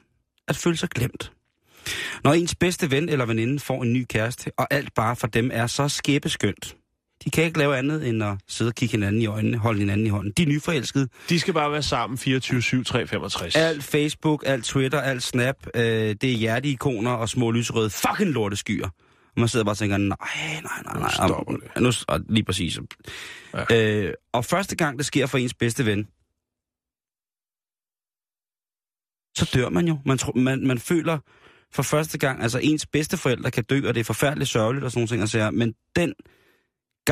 [0.47, 1.31] at føle sig glemt.
[2.23, 5.49] Når ens bedste ven eller veninde får en ny kæreste, og alt bare for dem
[5.53, 6.75] er så skæbeskyndt,
[7.25, 10.05] de kan ikke lave andet end at sidde og kigge hinanden i øjnene, holde hinanden
[10.05, 10.31] i hånden.
[10.31, 13.55] De er nyforelskede, de skal bare være sammen 24-7, 365.
[13.55, 18.89] alt Facebook, alt Twitter, alt Snap, øh, det er hjerteikoner og små lyserøde fucking lorteskyer.
[19.35, 21.03] Og man sidder bare og tænker, nej, nej, nej, nej.
[21.03, 21.81] Nu stopper det.
[21.81, 22.79] Nu, og lige præcis.
[23.69, 24.05] Ja.
[24.05, 26.07] Øh, og første gang det sker for ens bedste ven,
[29.37, 29.97] så dør man jo.
[30.05, 31.17] Man, tro, man, man føler
[31.73, 34.91] for første gang, altså ens bedste forældre kan dø, og det er forfærdeligt sørgeligt og
[34.91, 36.13] sådan nogle ting at sige, men den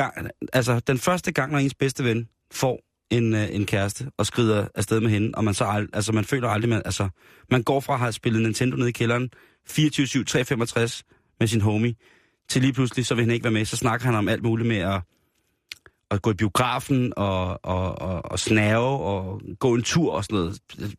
[0.02, 2.80] gang, altså den første gang, når ens bedste ven får
[3.10, 6.24] en, øh, en kæreste og skrider afsted med hende, og man så ald- altså man
[6.24, 7.08] føler aldrig, man, altså
[7.50, 9.30] man går fra at have spillet Nintendo ned i kælderen
[9.70, 11.04] 24-7, 365
[11.40, 11.94] med sin homie,
[12.48, 14.68] til lige pludselig, så vil han ikke være med, så snakker han om alt muligt
[14.68, 15.00] med at,
[16.10, 20.34] at gå i biografen og, og, og, og snave og gå en tur og sådan
[20.34, 20.58] noget.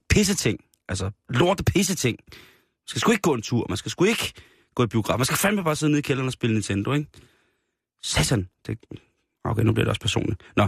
[0.10, 0.60] Pisseting.
[0.90, 2.18] Altså lorte pisseting.
[2.28, 4.34] Man skal sgu ikke gå en tur, man skal sgu ikke
[4.76, 5.20] gå i biografen.
[5.20, 7.10] Man skal fandme bare sidde nede i kælderen og spille Nintendo, ikke?
[8.04, 8.50] Satan.
[8.68, 8.80] Det...
[9.44, 10.44] Okay, nu bliver det også personligt.
[10.56, 10.68] Nå.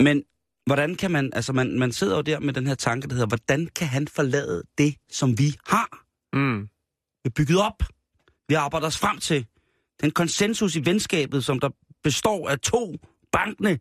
[0.00, 0.24] Men
[0.66, 3.26] hvordan kan man, altså man, man sidder jo der med den her tanke, der hedder,
[3.26, 6.04] hvordan kan han forlade det, som vi har?
[6.32, 6.60] Mm.
[7.24, 7.82] Vi er bygget op.
[8.48, 9.46] Vi arbejder os frem til.
[10.00, 11.70] Den konsensus i venskabet, som der
[12.02, 12.98] består af to
[13.32, 13.78] bankende,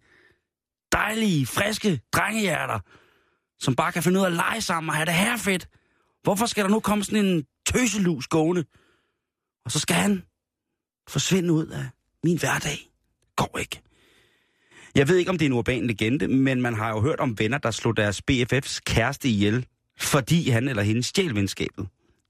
[0.92, 2.80] dejlige, friske drengehjerter,
[3.60, 5.68] som bare kan finde ud af at lege sammen og have det her fedt.
[6.24, 8.66] Hvorfor skal der nu komme sådan en tøselus gående?
[9.66, 10.24] Og så skal han
[11.08, 11.86] forsvinde ud af
[12.24, 12.92] min hverdag.
[13.36, 13.82] Går ikke.
[14.96, 17.40] Jeg ved ikke, om det er en urban legende, men man har jo hørt om
[17.40, 19.66] venner, der slog deres BFF's kæreste ihjel,
[20.00, 21.88] fordi han eller hende stjal venskabet.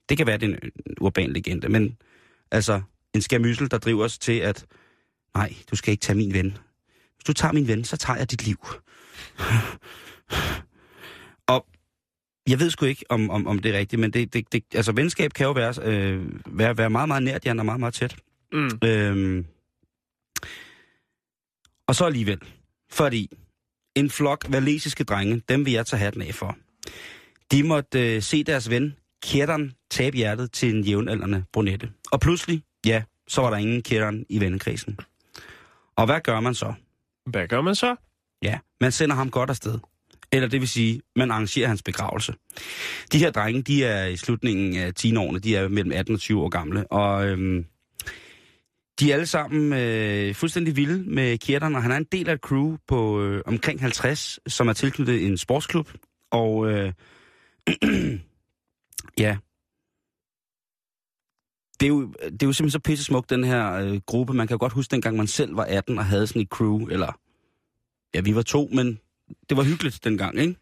[0.09, 1.97] Det kan være, det er en urban legende, men
[2.51, 2.81] altså
[3.13, 4.65] en skærmyssel, der driver os til, at
[5.35, 6.57] nej, du skal ikke tage min ven.
[7.15, 8.57] Hvis du tager min ven, så tager jeg dit liv.
[11.47, 11.65] Og
[12.49, 14.91] jeg ved sgu ikke, om, om, om det er rigtigt, men det, det, det, altså,
[14.91, 18.15] venskab kan jo være, øh, være, være meget, meget nært, Jan, og meget, meget tæt.
[18.53, 18.79] Mm.
[18.83, 19.45] Øhm,
[21.87, 22.39] og så alligevel,
[22.91, 23.29] fordi
[23.95, 26.57] en flok valesiske drenge, dem vil jeg tage hatten af for.
[27.51, 31.91] De måtte øh, se deres ven, Kjeran, tabe hjertet til en jævnaldrende brunette.
[32.11, 34.99] Og pludselig, ja, så var der ingen Kjeran i vennekredsen.
[35.95, 36.73] Og hvad gør man så?
[37.25, 37.95] Hvad gør man så?
[38.43, 39.79] Ja, man sender ham godt afsted.
[40.31, 42.33] Eller det vil sige, man arrangerer hans begravelse.
[43.11, 46.41] De her drenge, de er i slutningen af 10-årene, de er mellem 18 og 20
[46.41, 47.65] år gamle, og øhm,
[49.01, 52.33] de er alle sammen øh, fuldstændig vilde med Kjertan, og han er en del af
[52.33, 55.91] et crew på øh, omkring 50, som er tilknyttet en sportsklub,
[56.31, 56.93] og øh,
[59.23, 59.37] ja,
[61.79, 64.33] det er, jo, det er jo simpelthen så pisse smukt, den her øh, gruppe.
[64.33, 66.87] Man kan jo godt huske, dengang man selv var 18 og havde sådan et crew,
[66.87, 67.19] eller
[68.15, 68.99] ja, vi var to, men
[69.49, 70.55] det var hyggeligt dengang, ikke?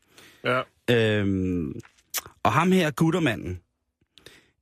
[0.43, 0.61] Ja.
[0.91, 1.79] Øhm,
[2.43, 3.59] og ham her, guttermanden,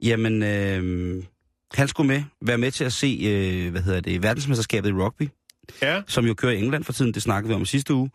[0.03, 1.25] jamen, øhm,
[1.73, 5.29] han skulle med, være med til at se, øh, hvad hedder det, verdensmesterskabet i rugby,
[5.81, 6.01] Ja.
[6.07, 8.09] som jo kører i England for tiden, det snakkede vi om sidste uge.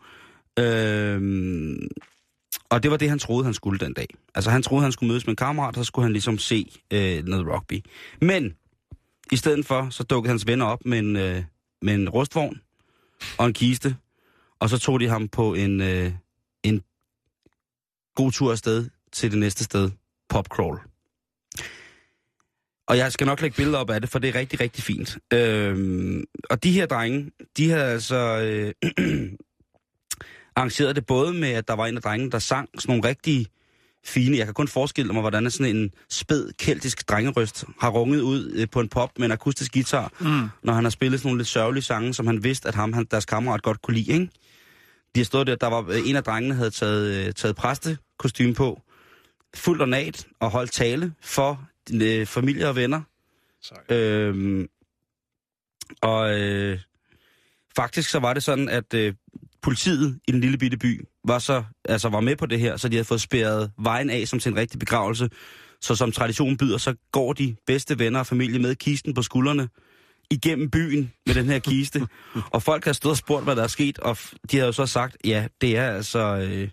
[0.59, 1.87] Øhm,
[2.69, 4.07] og det var det, han troede, han skulle den dag.
[4.35, 7.23] Altså, han troede, han skulle mødes med en kammerat, så skulle han ligesom se øh,
[7.25, 7.81] noget rugby.
[8.21, 8.53] Men,
[9.31, 11.43] i stedet for, så dukkede hans venner op med en, øh,
[11.81, 12.61] med en rustvogn
[13.37, 13.95] og en kiste,
[14.59, 16.11] og så tog de ham på en, øh,
[16.63, 16.81] en
[18.15, 19.91] god tur afsted til det næste sted,
[20.29, 20.79] Popcrawl.
[22.87, 25.17] Og jeg skal nok lægge billeder op af det, for det er rigtig, rigtig fint.
[25.33, 28.73] Øhm, og de her drenge, de havde altså øh,
[30.55, 33.47] arrangeret det både med, at der var en af drengene, der sang sådan nogle rigtig
[34.05, 34.37] fine...
[34.37, 38.67] Jeg kan kun forestille mig, hvordan sådan en spæd keltisk drengerøst har runget ud øh,
[38.71, 40.49] på en pop med en akustisk guitar, mm.
[40.63, 43.07] når han har spillet sådan nogle lidt sørgelige sange, som han vidste, at ham, han,
[43.11, 44.29] deres kammerat godt kunne lide, ikke?
[45.15, 48.53] De har stået der, der var øh, en af drengene, havde taget, øh, taget præstekostyme
[48.53, 48.81] på,
[49.55, 51.69] fuldt ornat og holdt tale for
[52.25, 53.01] familie og venner.
[53.61, 53.91] Sejt.
[53.91, 54.67] Øhm,
[56.01, 56.79] og øh,
[57.75, 59.13] faktisk så var det sådan, at øh,
[59.61, 62.89] politiet i den lille bitte by var så altså var med på det her, så
[62.89, 65.29] de havde fået spærret vejen af som til en rigtig begravelse.
[65.81, 69.69] Så som traditionen byder, så går de bedste venner og familie med kisten på skuldrene
[70.31, 72.07] igennem byen med den her kiste.
[72.53, 74.17] og folk har stået og spurgt, hvad der er sket, og
[74.51, 76.19] de har jo så sagt, ja, det er altså...
[76.19, 76.69] Øh,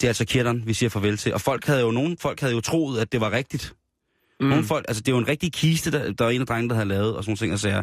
[0.00, 1.34] det er altså Kjetteren, vi siger farvel til.
[1.34, 3.74] Og folk havde jo, nogen folk havde jo troet, at det var rigtigt.
[4.40, 4.46] Mm.
[4.46, 6.68] Nogle folk, altså det er jo en rigtig kiste, der, der er en af drengene,
[6.68, 7.82] der havde lavet, og sådan ting og sager.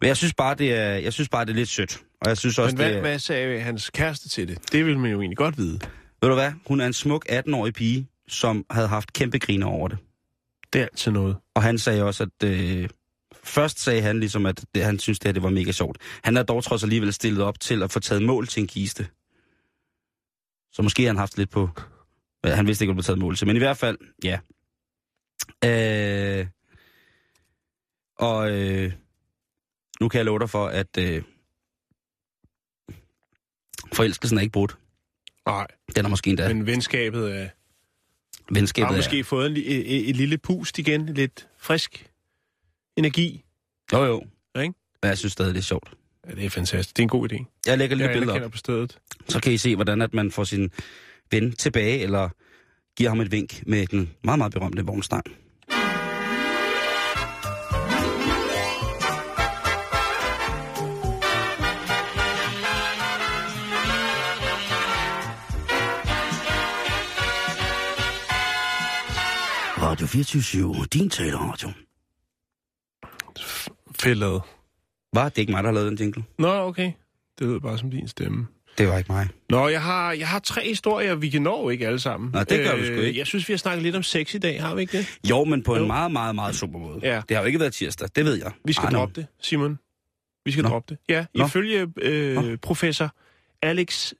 [0.00, 2.00] Men jeg synes bare, det er, jeg synes bare, det er lidt sødt.
[2.20, 4.72] Og jeg synes også, Men hvad, det er, hvad sagde hans kæreste til det?
[4.72, 5.80] Det vil man jo egentlig godt vide.
[6.22, 9.88] ved du hvad, hun er en smuk 18-årig pige, som havde haft kæmpe griner over
[9.88, 9.98] det.
[10.72, 11.36] Det er altid noget.
[11.54, 12.88] Og han sagde også, at øh,
[13.44, 15.98] først sagde han ligesom, at det, han synes, det her det var mega sjovt.
[16.24, 19.06] Han er dog trods alligevel stillet op til at få taget mål til en kiste.
[20.76, 21.70] Så måske har han haft lidt på...
[22.44, 24.38] Ja, Han vidste ikke, hvad det taget mål til, men i hvert fald, ja.
[25.64, 26.46] Øh,
[28.18, 28.92] og øh,
[30.00, 31.22] nu kan jeg love dig for, at øh,
[33.92, 34.78] forelskelsen er ikke brudt.
[35.46, 35.66] Nej,
[35.96, 36.54] Den er måske endda.
[36.54, 37.48] men venskabet er,
[38.50, 38.98] Venskabet har er...
[38.98, 41.06] måske fået en, et, et, lille pust igen.
[41.06, 42.10] Lidt frisk
[42.96, 43.44] energi.
[43.92, 44.26] Jo, jo.
[44.54, 44.74] Ja, ikke?
[45.02, 45.94] Men jeg synes stadig, det er sjovt.
[46.28, 46.96] Ja, det er fantastisk.
[46.96, 47.62] Det er en god idé.
[47.66, 48.50] Jeg lægger lige Jeg billeder op.
[48.50, 48.98] på stedet.
[49.28, 50.70] Så kan I se, hvordan at man får sin
[51.30, 52.28] ven tilbage, eller
[52.96, 55.24] giver ham et vink med den meget, meget berømte vognstang.
[69.78, 71.72] Radio 24 din taleradio.
[73.98, 74.18] Fedt
[75.12, 76.24] Var det er ikke mig, der har lavet den jingle?
[76.38, 76.92] Nå, okay.
[77.38, 78.46] Det lød bare som din stemme.
[78.78, 79.28] Det var ikke mig.
[79.50, 81.14] Nå, jeg har, jeg har tre historier.
[81.14, 82.30] Vi kan nå ikke alle sammen.
[82.32, 83.18] Nå, det gør vi sgu ikke.
[83.18, 84.62] Jeg synes, vi har snakket lidt om sex i dag.
[84.62, 85.06] Har vi ikke det?
[85.30, 85.86] Jo, men på en Jo.
[85.86, 86.98] meget, meget, meget super måde.
[87.02, 87.22] Ja.
[87.28, 88.52] Det har jo ikke været tirsdag, det ved jeg.
[88.64, 88.98] Vi skal Ej, nå.
[88.98, 89.78] droppe det, Simon.
[90.44, 90.68] Vi skal Nå.
[90.70, 90.98] droppe det.
[91.14, 91.46] Ja, Nå.
[91.46, 93.10] ifølge øh, professor
[93.62, 94.12] Alex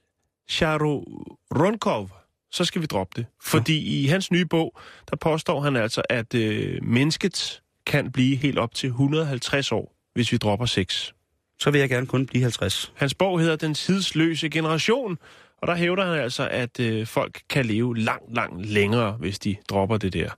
[0.49, 2.09] Sharonkov,
[2.51, 3.25] så skal vi droppe det.
[3.43, 4.79] Fordi i hans nye bog,
[5.09, 10.31] der påstår han altså, at øh, mennesket kan blive helt op til 150 år, hvis
[10.31, 11.11] vi dropper sex.
[11.59, 12.93] Så vil jeg gerne kun blive 50.
[12.95, 15.17] Hans bog hedder Den tidsløse generation,
[15.57, 19.55] Og der hævder han altså, at øh, folk kan leve langt, langt længere, hvis de
[19.69, 20.29] dropper det der.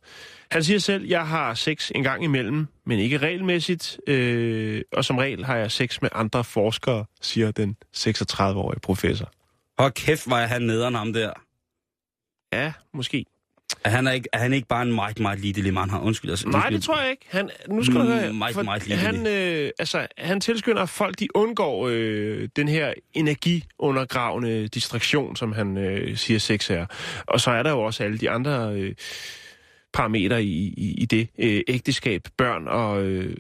[0.52, 4.00] Han siger selv, jeg har sex en gang imellem, men ikke regelmæssigt.
[4.08, 9.32] Øh, og som regel har jeg sex med andre forskere, siger den 36-årige professor.
[9.80, 11.34] Hold kæft, hvor er han nederen ham der.
[12.54, 13.26] Ja, måske.
[13.84, 15.92] Er han, er ikke, er han ikke bare en meget, meget lille mand?
[15.92, 16.30] Han undskyld.
[16.30, 16.78] Altså, Nej, undskyld.
[16.78, 17.26] det tror jeg ikke.
[17.30, 19.04] Han, nu skal du høre, her, meget, for meget lille.
[19.04, 25.52] han, øh, altså, han tilskynder, at folk de undgår øh, den her energiundergravende distraktion, som
[25.52, 26.86] han øh, siger sex er.
[27.28, 28.96] Og så er der jo også alle de andre øh,
[29.94, 31.28] parametre i, i, i det.
[31.40, 33.38] Øh, ægteskab, børn og øh,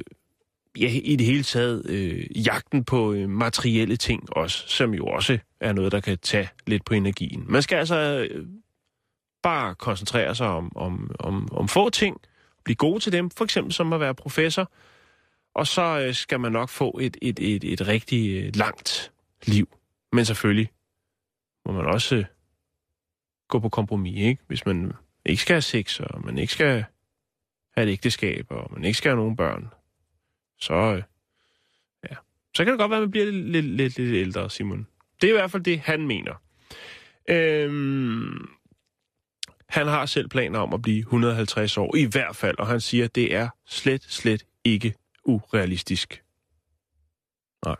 [0.79, 5.37] ja, i det hele taget øh, jagten på øh, materielle ting også, som jo også
[5.61, 7.45] er noget, der kan tage lidt på energien.
[7.47, 8.45] Man skal altså øh,
[9.49, 12.21] bare koncentrere sig om, om, om, om få ting,
[12.63, 14.71] blive god til dem, for eksempel som at være professor,
[15.53, 19.11] og så øh, skal man nok få et, et, et, et rigtig øh, langt
[19.45, 19.67] liv.
[20.11, 20.69] Men selvfølgelig
[21.65, 22.25] må man også øh,
[23.47, 24.43] gå på kompromis, ikke?
[24.47, 24.91] Hvis man
[25.25, 26.85] ikke skal have sex, og man ikke skal
[27.75, 29.67] have et ægteskab, og man ikke skal have nogen børn,
[30.59, 31.03] så, øh,
[32.09, 32.15] ja.
[32.55, 34.87] så kan det godt være, at man bliver lidt, lidt, lidt, lidt ældre, Simon.
[35.21, 36.33] Det er i hvert fald det, han mener.
[37.29, 38.58] Øhm,
[39.69, 43.05] han har selv planer om at blive 150 år, i hvert fald, og han siger,
[43.05, 44.93] at det er slet, slet ikke
[45.25, 46.23] urealistisk.
[47.65, 47.75] Nej.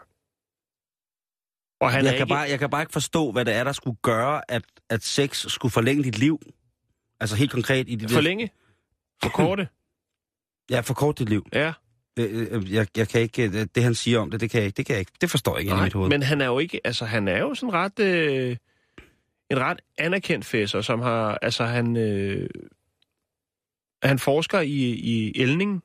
[1.82, 2.30] Og han jeg, kan ikke...
[2.30, 5.46] bare, jeg kan bare ikke forstå, hvad det er, der skulle gøre, at, at sex
[5.48, 6.40] skulle forlænge dit liv.
[7.20, 8.50] Altså helt konkret i det For længe?
[9.24, 9.68] For korte?
[10.70, 11.48] Ja, forkort dit liv.
[11.54, 11.74] Ja.
[12.20, 14.66] Øh, øh, Jeg, jeg kan ikke, det, det han siger om det, det kan jeg
[14.66, 16.10] ikke, det kan jeg ikke, det forstår jeg ikke inde i mit hoved.
[16.10, 18.58] men han er jo ikke, altså han er jo sådan ret, øh,
[19.50, 22.50] en ret anerkendt fæsser, som har, altså han, øh,
[24.04, 25.84] han forsker i, i elning,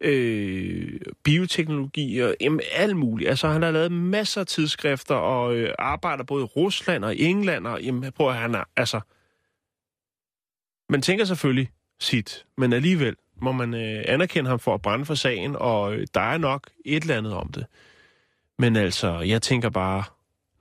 [0.00, 3.30] øh, bioteknologi og jamen, alt muligt.
[3.30, 7.66] Altså han har lavet masser af tidsskrifter og øh, arbejder både i Rusland og England,
[7.66, 9.00] og jamen, prøv at han er, altså,
[10.88, 11.70] man tænker selvfølgelig
[12.00, 16.06] sit, men alligevel må man øh, anerkende ham for at brænde for sagen, og øh,
[16.14, 17.66] der er nok et eller andet om det.
[18.58, 20.04] Men altså, jeg tænker bare,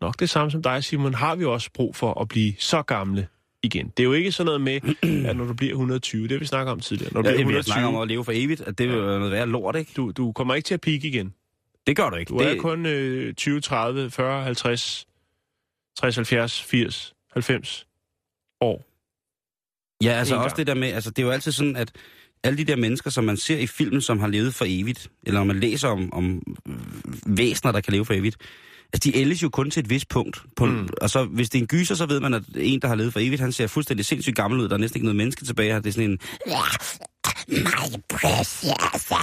[0.01, 3.27] nok det samme som dig, Simon, har vi også brug for at blive så gamle
[3.63, 3.87] igen.
[3.97, 4.95] Det er jo ikke sådan noget med,
[5.29, 7.13] at når du bliver 120, det vi snakket om tidligere.
[7.13, 8.89] Når du Ja, bliver vi har 120, snakket om at leve for evigt, at det
[8.89, 9.91] vil være noget værre lort, ikke?
[9.95, 11.33] du, du kommer ikke til at peak igen.
[11.87, 12.29] Det gør du ikke.
[12.29, 15.07] Du det, er kun øh, 20, 30, 40, 50,
[15.99, 17.87] 60, 70, 80, 90
[18.61, 18.85] år.
[20.03, 20.57] Ja, altså også gang.
[20.57, 21.91] det der med, altså det er jo altid sådan, at
[22.43, 25.43] alle de der mennesker, som man ser i filmen, som har levet for evigt, eller
[25.43, 26.41] man læser om, om
[27.25, 28.37] væsener, der kan leve for evigt,
[28.93, 30.41] altså de ældes jo kun til et vist punkt.
[30.55, 30.89] På, mm.
[31.01, 33.13] Og så hvis det er en gyser, så ved man, at en, der har levet
[33.13, 34.69] for evigt, han ser fuldstændig sindssygt gammel ud.
[34.69, 35.79] Der er næsten ikke noget menneske tilbage her.
[35.79, 36.19] Det er sådan en...
[37.47, 39.13] My precious.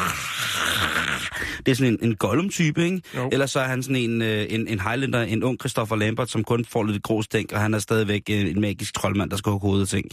[1.67, 3.03] Det er sådan en, en Gollum-type, ikke?
[3.17, 3.29] Jo.
[3.33, 6.45] Eller så er han sådan en, øh, en, en Highlander, en ung Christopher Lambert, som
[6.45, 9.51] kun får lidt grå stænk, og han er stadigvæk øh, en magisk troldmand, der skal
[9.51, 10.09] hugge hovedet ting.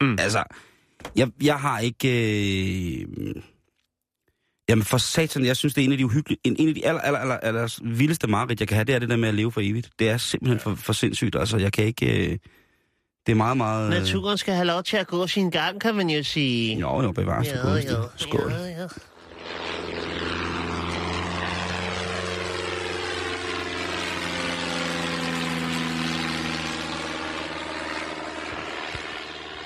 [0.00, 0.16] Mm.
[0.18, 0.44] Altså,
[1.16, 2.08] jeg, jeg har ikke...
[3.00, 3.06] Øh...
[4.68, 6.86] Jamen for satan, jeg synes, det er en af de uhyggelige, en, en af de
[6.86, 9.34] aller, aller, aller, aller vildeste mareridt, jeg kan have, det er det der med at
[9.34, 9.90] leve for evigt.
[9.98, 12.30] Det er simpelthen for, for sindssygt, altså jeg kan ikke...
[12.32, 12.38] Øh...
[13.26, 13.84] Det er meget, meget...
[13.84, 14.00] Øh...
[14.00, 16.78] Naturen skal have lov til at gå sin gang, kan man jo sige.
[16.78, 18.88] Jo, jo, bevares det Jo, jo, jo, jo.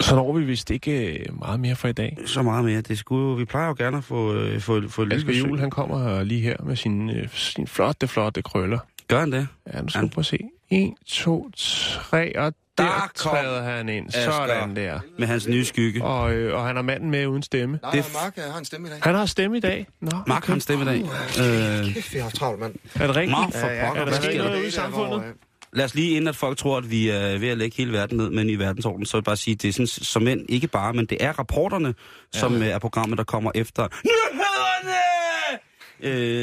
[0.02, 2.18] Så når vi vist ikke øh, meget mere for i dag.
[2.26, 2.80] Så meget mere.
[2.80, 5.48] Det skulle, vi plejer jo gerne at få, øh, få, få lidt Asger besøg.
[5.48, 8.78] Juhl, han kommer lige her med sine, øh, sine flotte, flotte krøller.
[9.08, 9.48] Gør han det?
[9.74, 10.38] Ja, nu skal Han- du prøve at se.
[10.70, 14.08] 1, 2, 3, og der, Der der træder han ind.
[14.08, 14.30] Asger.
[14.32, 15.00] Sådan der.
[15.18, 16.04] Med hans nye skygge.
[16.04, 17.78] Og, øh, og han har manden med uden stemme.
[17.82, 18.98] Nej, Det er Mark jeg har en stemme i dag.
[19.02, 19.86] Han har stemme i dag.
[20.00, 21.00] Nå, Mark har en stemme i dag.
[21.84, 22.74] Øh, Kæft, vi har travlt, mand.
[22.94, 23.30] Er det rigtigt?
[23.30, 24.00] Mark for Ja, ja, pokker.
[24.00, 24.58] er der Hvad sket sker noget der?
[24.58, 25.22] ude i samfundet?
[25.72, 28.16] Lad os lige, inden at folk tror, at vi er ved at lægge hele verden
[28.16, 30.66] ned, men i verdensordenen, så vil jeg bare sige, det er sådan, som end ikke
[30.68, 31.94] bare, men det er rapporterne,
[32.32, 34.94] som øh, er programmet, der kommer efter nyhederne!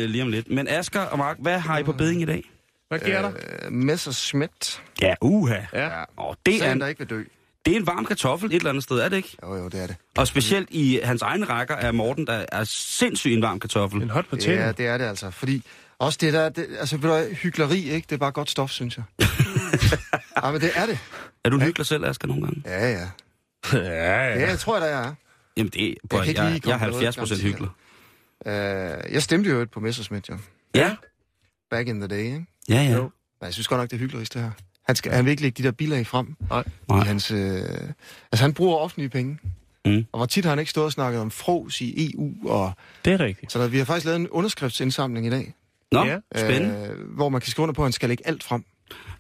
[0.04, 0.50] Øh, lige om lidt.
[0.52, 2.44] Men Asger og Mark, hvad har I på beding i dag?
[2.90, 3.32] Hvad sker der?
[3.66, 4.82] Øh, Messerschmidt.
[5.02, 5.56] Ja, uha.
[5.74, 5.90] Ja.
[6.18, 7.24] Og det er, Sagen, en, der ikke vil dø.
[7.66, 9.38] det er en varm kartoffel et eller andet sted, er det ikke?
[9.44, 9.96] Jo, jo, det er det.
[10.18, 14.02] Og specielt i hans egne rækker er Morten, der er sindssygt en varm kartoffel.
[14.02, 14.62] En hot potato.
[14.62, 15.30] Ja, det er det altså.
[15.32, 15.64] Fordi
[16.00, 18.06] også det der, det, altså ved du hyggeleri, ikke?
[18.06, 19.06] Det er bare godt stof, synes jeg.
[20.44, 21.00] ja, men det er det.
[21.44, 22.62] Er du en hyggelig selv, Asger, nogle gange?
[22.66, 23.08] Ja, ja.
[23.78, 25.14] ja, Ja, jeg tror, jeg er.
[25.58, 27.42] Jamen, det er, kan jeg, ikke jeg, lige jeg er komme på noget 70 procent
[27.42, 27.70] hyggelig.
[28.46, 30.38] Uh, jeg stemte jo på Messerschmidt, jo.
[30.76, 30.96] Ja,
[31.70, 32.46] Back in the day, ikke?
[32.70, 32.92] ja, ja.
[32.92, 33.02] Jo.
[33.02, 34.52] Men jeg synes godt nok, det er hyggeligt, det her.
[34.86, 36.36] Han, skal, han vil ikke lægge de der bilag frem.
[36.50, 36.64] Nej.
[36.90, 37.04] Nej.
[37.04, 37.62] I hans, øh,
[38.32, 39.40] altså, han bruger offentlige penge.
[39.86, 40.06] Mm.
[40.12, 42.34] Og hvor tit har han ikke stået og snakket om fros i EU.
[42.50, 42.72] Og,
[43.06, 43.52] Det er rigtigt.
[43.52, 45.54] så der, vi har faktisk lavet en underskriftsindsamling i dag.
[45.92, 46.18] Nå, Ja.
[46.36, 46.88] spændende.
[47.00, 48.64] Øh, hvor man kan skrive under på, at han skal lægge alt frem.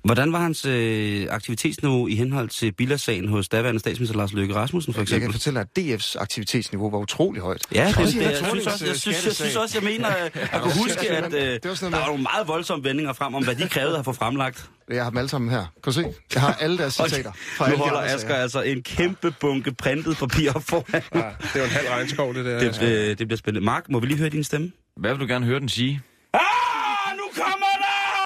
[0.03, 4.93] Hvordan var hans øh, aktivitetsniveau i henhold til Billersagen hos daværende statsminister Lars Løkke Rasmussen,
[4.93, 5.33] for Jeg kan eksempel?
[5.33, 7.61] fortælle dig, at DF's aktivitetsniveau var utrolig højt.
[7.75, 10.35] Ja, det, det, jeg, synes også, jeg, øh, synes, jeg, synes også, jeg mener, at
[10.53, 13.33] jeg kunne huske, at øh, Det var sådan der var nogle meget voldsomme vendinger frem
[13.35, 14.69] om, hvad de krævede at få fremlagt.
[14.89, 15.59] Jeg har dem alle sammen her.
[15.59, 16.05] Kan du se?
[16.33, 17.31] Jeg har alle deres citater.
[17.57, 21.01] Fra nu holder Asger altså en kæmpe bunke printet papir op foran.
[21.15, 22.59] Ja, det er jo en halv regnskov, det der.
[22.59, 23.65] Det, øh, det bliver spændende.
[23.65, 24.71] Mark, må vi lige høre din stemme?
[24.97, 26.01] Hvad vil du gerne høre den sige?